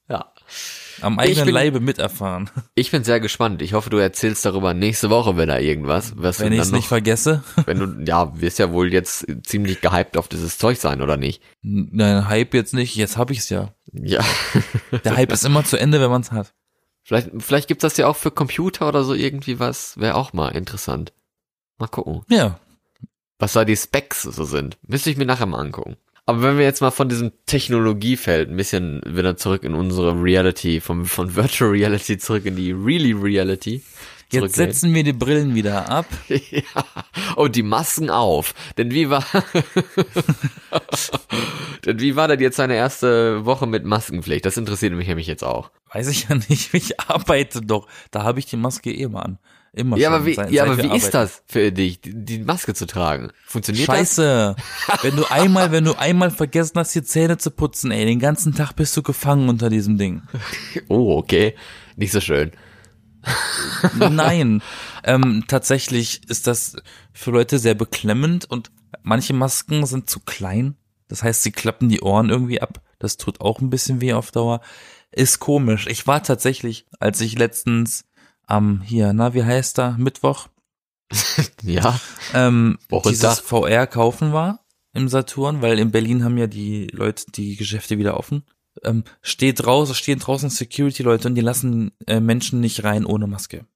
[0.08, 0.32] Ja.
[1.02, 2.50] Am eigenen bin- Leibe miterfahren.
[2.74, 3.62] Ich bin sehr gespannt.
[3.62, 6.12] Ich hoffe, du erzählst darüber nächste Woche, wenn da irgendwas.
[6.16, 7.42] Was Wenn ich es nicht vergesse.
[7.66, 11.42] wenn du, ja, wirst ja wohl jetzt ziemlich gehypt auf dieses Zeug sein, oder nicht?
[11.62, 12.96] Nein, Hype jetzt nicht.
[12.96, 13.74] Jetzt hab ich's ja.
[13.92, 14.24] Ja.
[15.04, 16.54] Der Hype ist immer zu Ende, wenn man's hat.
[17.02, 19.98] Vielleicht, vielleicht gibt's das ja auch für Computer oder so irgendwie was.
[19.98, 21.12] Wäre auch mal interessant.
[21.78, 22.22] Mal gucken.
[22.28, 22.60] Ja.
[23.38, 24.78] was da die Specs so sind.
[24.86, 25.96] Müsste ich mir nachher mal angucken.
[26.30, 30.80] Aber wenn wir jetzt mal von diesem Technologiefeld ein bisschen wieder zurück in unsere Reality,
[30.80, 33.82] vom, von Virtual Reality zurück in die Really Reality.
[34.30, 36.06] Jetzt setzen wir die Brillen wieder ab.
[36.28, 36.84] ja.
[37.34, 38.54] Und die Masken auf.
[38.78, 39.24] Denn wie war,
[41.84, 44.46] denn wie war denn jetzt seine erste Woche mit Maskenpflicht?
[44.46, 45.72] Das interessiert mich nämlich jetzt auch.
[45.92, 46.72] Weiß ich ja nicht.
[46.74, 47.88] Ich arbeite doch.
[48.12, 49.40] Da habe ich die Maske eh immer an.
[49.72, 52.12] Immer Ja, schon, aber wie, seit- ja, seit aber wie ist das für dich, die,
[52.24, 53.30] die Maske zu tragen?
[53.46, 54.56] Funktioniert Scheiße.
[55.02, 58.54] Wenn du einmal, wenn du einmal vergessen hast, die Zähne zu putzen, ey, den ganzen
[58.54, 60.22] Tag bist du gefangen unter diesem Ding.
[60.32, 60.82] das?
[60.88, 61.54] Oh, okay.
[61.96, 62.50] Nicht so schön.
[63.98, 64.62] Nein.
[65.04, 66.76] ähm, tatsächlich ist das
[67.12, 68.70] für Leute sehr beklemmend und
[69.02, 70.76] manche Masken sind zu klein.
[71.08, 72.80] Das heißt, sie klappen die Ohren irgendwie ab.
[72.98, 74.60] Das tut auch ein bisschen weh auf Dauer.
[75.12, 75.86] Ist komisch.
[75.88, 78.04] Ich war tatsächlich, als ich letztens
[78.50, 80.48] am, hier, na, wie heißt da, Mittwoch,
[81.62, 81.98] Ja.
[82.34, 87.56] ähm, dieses VR kaufen war im Saturn, weil in Berlin haben ja die Leute die
[87.56, 88.44] Geschäfte wieder offen.
[88.84, 93.66] Ähm, steht draußen, stehen draußen Security-Leute und die lassen äh, Menschen nicht rein ohne Maske.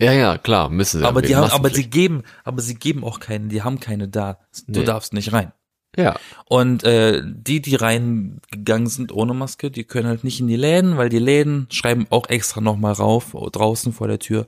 [0.00, 1.06] Ja, ja, klar, müssen sie.
[1.06, 4.38] aber die haben, aber sie geben, aber sie geben auch keine, die haben keine da.
[4.66, 4.86] Du Nee.
[4.86, 5.52] darfst nicht rein.
[5.96, 6.18] Ja.
[6.46, 10.96] Und äh, die, die reingegangen sind ohne Maske, die können halt nicht in die Läden,
[10.96, 14.46] weil die Läden schreiben auch extra nochmal rauf, draußen vor der Tür,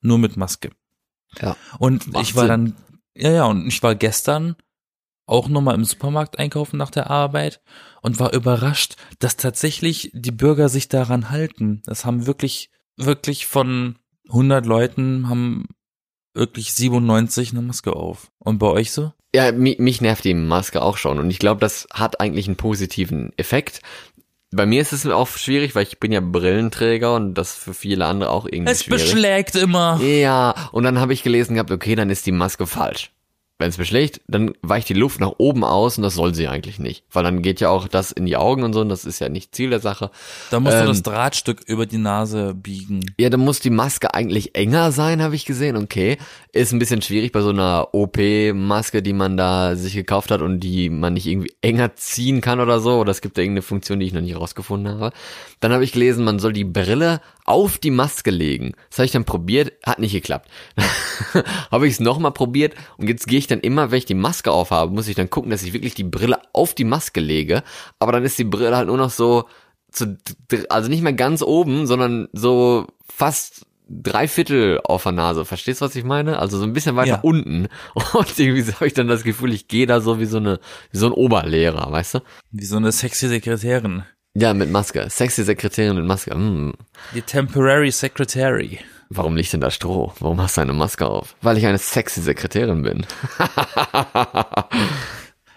[0.00, 0.70] nur mit Maske.
[1.40, 1.56] Ja.
[1.78, 2.48] Und Macht ich war Sinn.
[2.48, 2.76] dann,
[3.16, 4.56] ja, ja, und ich war gestern
[5.26, 7.62] auch nochmal im Supermarkt einkaufen nach der Arbeit
[8.02, 11.82] und war überrascht, dass tatsächlich die Bürger sich daran halten.
[11.86, 13.96] Das haben wirklich, wirklich von
[14.28, 15.66] 100 Leuten haben
[16.34, 18.30] wirklich 97 eine Maske auf.
[18.38, 19.12] Und bei euch so?
[19.34, 22.56] Ja, mich, mich nervt die Maske auch schon und ich glaube, das hat eigentlich einen
[22.56, 23.80] positiven Effekt.
[24.52, 28.06] Bei mir ist es auch schwierig, weil ich bin ja Brillenträger und das für viele
[28.06, 29.02] andere auch irgendwie Es schwierig.
[29.02, 30.00] beschlägt immer.
[30.00, 33.10] Ja, und dann habe ich gelesen gehabt, okay, dann ist die Maske falsch.
[33.64, 36.78] Wenn es beschlägt, dann weicht die Luft nach oben aus und das soll sie eigentlich
[36.78, 37.02] nicht.
[37.10, 39.30] Weil dann geht ja auch das in die Augen und so und das ist ja
[39.30, 40.10] nicht Ziel der Sache.
[40.50, 43.00] Da musst Ähm, du das Drahtstück über die Nase biegen.
[43.18, 45.78] Ja, dann muss die Maske eigentlich enger sein, habe ich gesehen.
[45.78, 46.18] Okay,
[46.52, 50.60] ist ein bisschen schwierig bei so einer OP-Maske, die man da sich gekauft hat und
[50.60, 52.98] die man nicht irgendwie enger ziehen kann oder so.
[52.98, 55.16] Oder es gibt da irgendeine Funktion, die ich noch nicht rausgefunden habe.
[55.60, 58.72] Dann habe ich gelesen, man soll die Brille auf die Maske legen.
[58.90, 60.48] Das habe ich dann probiert, hat nicht geklappt.
[61.70, 64.50] habe ich es nochmal probiert und jetzt gehe ich dann immer, wenn ich die Maske
[64.50, 67.62] aufhabe, muss ich dann gucken, dass ich wirklich die Brille auf die Maske lege.
[67.98, 69.44] Aber dann ist die Brille halt nur noch so
[69.90, 70.16] zu,
[70.68, 75.44] also nicht mehr ganz oben, sondern so fast drei Viertel auf der Nase.
[75.44, 76.38] Verstehst du, was ich meine?
[76.38, 77.20] Also so ein bisschen weiter Ja.
[77.20, 77.68] unten.
[78.14, 80.58] Und irgendwie habe ich dann das Gefühl, ich gehe da so wie so eine,
[80.90, 82.20] wie so ein Oberlehrer, weißt du?
[82.50, 84.02] Wie so eine sexy Sekretärin.
[84.36, 85.08] Ja, mit Maske.
[85.10, 86.32] Sexy Sekretärin mit Maske.
[86.32, 86.72] Hm.
[87.14, 88.80] Die Temporary Secretary.
[89.10, 90.12] Warum liegt denn da Stroh?
[90.18, 91.36] Warum hast du eine Maske auf?
[91.42, 93.06] Weil ich eine sexy Sekretärin bin.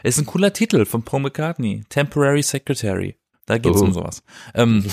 [0.03, 1.83] Ist ein cooler Titel von Paul McCartney.
[1.89, 3.15] Temporary Secretary.
[3.45, 3.85] Da geht's Oh.
[3.85, 4.23] um sowas.
[4.53, 4.85] Ähm,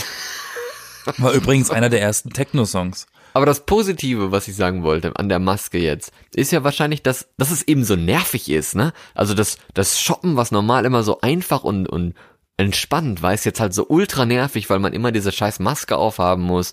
[1.18, 3.06] war übrigens einer der ersten Techno-Songs.
[3.34, 7.28] Aber das Positive, was ich sagen wollte an der Maske jetzt, ist ja wahrscheinlich, dass,
[7.36, 8.92] dass es eben so nervig ist, ne?
[9.14, 12.14] Also das, das Shoppen, was normal immer so einfach und, und
[12.56, 16.44] entspannt, weil es jetzt halt so ultra nervig, weil man immer diese scheiß Maske aufhaben
[16.44, 16.70] muss.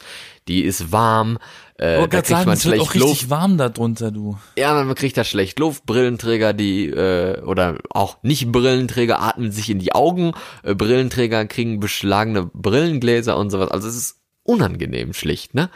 [0.47, 1.39] Die ist warm.
[1.81, 3.29] Äh, Oh da kriegt sagen, man es wird schlecht auch richtig Luft.
[3.31, 4.37] warm da drunter, du.
[4.55, 5.85] Ja, man kriegt da schlecht Luft.
[5.87, 10.33] Brillenträger, die äh, oder auch nicht Brillenträger atmen sich in die Augen.
[10.63, 13.71] Äh, Brillenträger kriegen beschlagene Brillengläser und sowas.
[13.71, 15.69] Also es ist unangenehm schlicht, ne?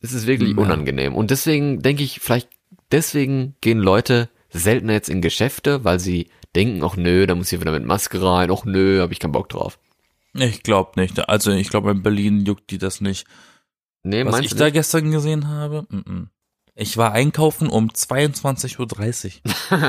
[0.00, 0.56] Es ist wirklich Ja.
[0.62, 1.14] unangenehm.
[1.14, 2.48] Und deswegen denke ich, vielleicht
[2.92, 7.60] deswegen gehen Leute seltener jetzt in Geschäfte, weil sie denken, ach nö, da muss ich
[7.60, 9.78] wieder mit Maske rein, ach nö, hab ich keinen Bock drauf.
[10.34, 11.28] Ich glaube nicht.
[11.28, 13.26] Also ich glaube, in Berlin juckt die das nicht.
[14.02, 14.74] Nee, Was ich da nicht?
[14.74, 16.26] gestern gesehen habe, mm -mm.
[16.74, 19.40] ich war einkaufen um 22.30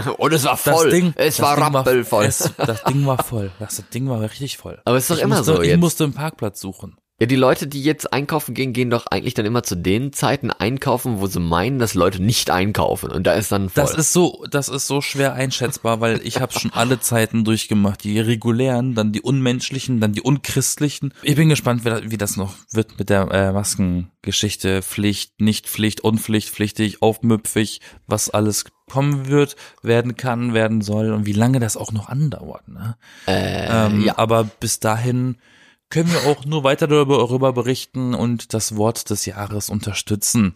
[0.09, 0.19] Uhr.
[0.19, 0.89] Und es war Das voll.
[0.89, 2.25] Ding, es das war Ding rappelvoll.
[2.25, 3.51] es, das Ding war voll.
[3.59, 4.81] Das Ding war richtig voll.
[4.85, 5.79] Aber es ist doch ich immer musste, so Ich jetzt.
[5.79, 6.97] musste einen Parkplatz suchen.
[7.21, 10.49] Ja, die Leute, die jetzt einkaufen gehen, gehen doch eigentlich dann immer zu den Zeiten
[10.49, 13.11] einkaufen, wo sie meinen, dass Leute nicht einkaufen.
[13.11, 13.83] Und da ist dann voll.
[13.83, 18.03] Das ist so, das ist so schwer einschätzbar, weil ich habe schon alle Zeiten durchgemacht.
[18.03, 21.13] Die regulären, dann die unmenschlichen, dann die unchristlichen.
[21.21, 24.81] Ich bin gespannt, wie das, noch wird mit der äh, Maskengeschichte.
[24.81, 31.27] Pflicht, nicht Pflicht, Unpflicht, pflichtig, aufmüpfig, was alles kommen wird, werden kann, werden soll und
[31.27, 32.67] wie lange das auch noch andauert.
[32.67, 32.97] Ne?
[33.27, 34.17] äh, Ähm, ja.
[34.17, 35.37] Aber bis dahin
[35.91, 40.55] können wir auch nur weiter darüber, berichten und das Wort des Jahres unterstützen.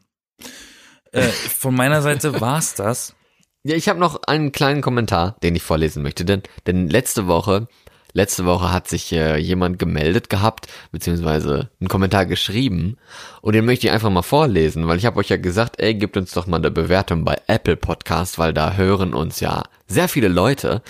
[1.11, 3.15] Äh, von meiner Seite war's das.
[3.63, 6.25] ja, ich habe noch einen kleinen Kommentar, den ich vorlesen möchte.
[6.25, 7.67] Denn, denn letzte Woche,
[8.13, 12.97] letzte Woche hat sich äh, jemand gemeldet gehabt, beziehungsweise einen Kommentar geschrieben.
[13.41, 16.17] Und den möchte ich einfach mal vorlesen, weil ich habe euch ja gesagt, ey, gebt
[16.17, 20.29] uns doch mal eine Bewertung bei Apple Podcast, weil da hören uns ja sehr viele
[20.29, 20.81] Leute.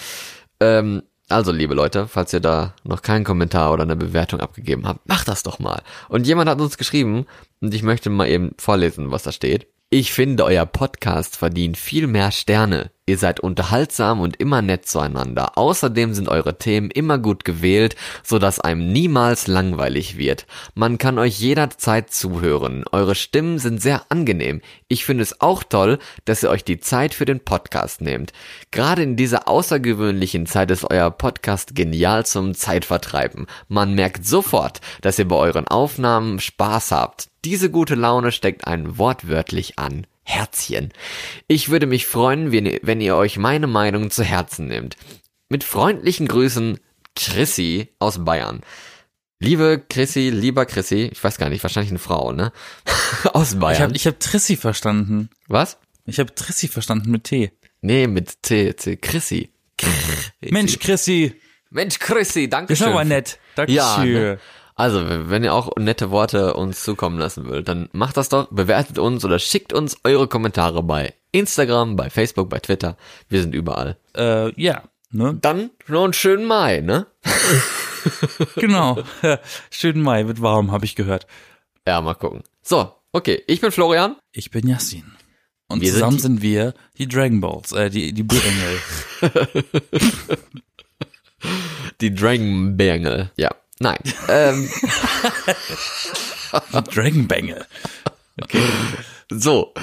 [0.59, 5.07] Ähm, also, liebe Leute, falls ihr da noch keinen Kommentar oder eine Bewertung abgegeben habt,
[5.07, 5.81] macht das doch mal.
[6.07, 7.25] Und jemand hat uns geschrieben,
[7.61, 9.67] und ich möchte mal eben vorlesen, was da steht.
[9.89, 12.91] Ich finde, euer Podcast verdient viel mehr Sterne.
[13.07, 15.59] Ihr seid unterhaltsam und immer nett zueinander.
[15.59, 20.47] Außerdem sind eure Themen immer gut gewählt, so dass einem niemals langweilig wird.
[20.73, 22.83] Man kann euch jederzeit zuhören.
[22.91, 24.59] Eure Stimmen sind sehr angenehm.
[24.87, 28.33] Ich finde es auch toll, dass ihr euch die Zeit für den Podcast nehmt.
[28.71, 33.45] Gerade in dieser außergewöhnlichen Zeit ist euer Podcast genial zum Zeitvertreiben.
[33.67, 37.27] Man merkt sofort, dass ihr bei euren Aufnahmen Spaß habt.
[37.45, 40.07] Diese gute Laune steckt einen wortwörtlich an.
[40.25, 40.91] Herzchen.
[41.47, 44.97] Ich würde mich freuen, wenn ihr, euch meine Meinung zu Herzen nehmt.
[45.49, 46.79] Mit freundlichen Grüßen,
[47.15, 48.61] Chrissy aus Bayern.
[49.39, 52.51] Liebe Chrissy, lieber Chrissy, ich weiß gar nicht, wahrscheinlich eine Frau, ne?
[53.33, 53.81] aus Ich Bayern.
[53.83, 55.29] habe ich hab Trissi verstanden.
[55.47, 55.77] Was?
[56.05, 57.51] Ich habe Trissi verstanden mit T.
[57.81, 59.51] Nee, mit C, C, Chrissy.
[60.41, 62.93] Mensch, Chrissy, Mensch, Chrissy, danke das ist schön.
[62.93, 63.37] aber nett.
[63.55, 63.77] Dankeschön.
[63.77, 64.39] Ja, ne?
[64.77, 68.99] Also, wenn ihr auch nette Worte uns zukommen lassen wollt, dann macht das doch, bewertet
[68.99, 72.97] uns oder schickt uns eure Kommentare bei Instagram, bei Facebook, bei Twitter.
[73.29, 73.97] Wir sind überall.
[74.17, 75.37] Äh, ja, ne?
[75.39, 77.07] Dann noch einen schönen Mai, ne?
[78.55, 78.99] Genau.
[79.71, 81.25] Schönen Mai, wird warm, habe ich gehört.
[81.87, 82.43] Ja, mal gucken.
[82.61, 84.15] So, okay, ich bin Florian.
[84.31, 85.05] Ich bin Yassin.
[85.67, 88.79] Und Wir sind zusammen die- sind, wir die Dragon Balls, äh, die, die Blutengel.
[92.01, 93.31] Die Dragon Bengel.
[93.37, 93.49] Ja,
[93.79, 93.99] nein.
[94.29, 94.69] ähm,
[96.93, 97.65] Dragon Bengel.
[99.29, 99.73] so,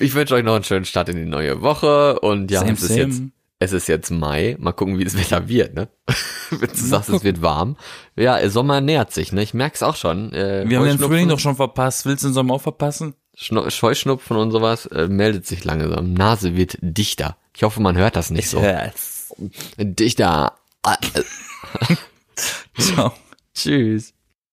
[0.00, 2.82] ich wünsche euch noch einen schönen Start in die neue Woche und ja, Same, es
[2.82, 3.22] ist jetzt
[3.58, 4.56] es ist jetzt Mai.
[4.58, 5.88] Mal gucken, wie das Wetter wird, ne?
[6.50, 7.76] Wenn du sagst, es wird warm.
[8.16, 9.40] Ja, Sommer nähert sich, ne?
[9.44, 10.32] Ich merk's auch schon.
[10.32, 12.04] Äh, Wir haben den Frühling doch schon verpasst.
[12.04, 13.14] Willst du den Sommer auch verpassen?
[13.38, 16.12] Schno- Scheuschnupfen und sowas äh, meldet sich langsam.
[16.12, 17.36] Nase wird dichter.
[17.54, 18.60] Ich hoffe, man hört das nicht so.
[18.60, 19.32] Yes.
[19.78, 20.56] Dichter.
[22.78, 23.12] Ciao.
[23.54, 24.12] Cheers.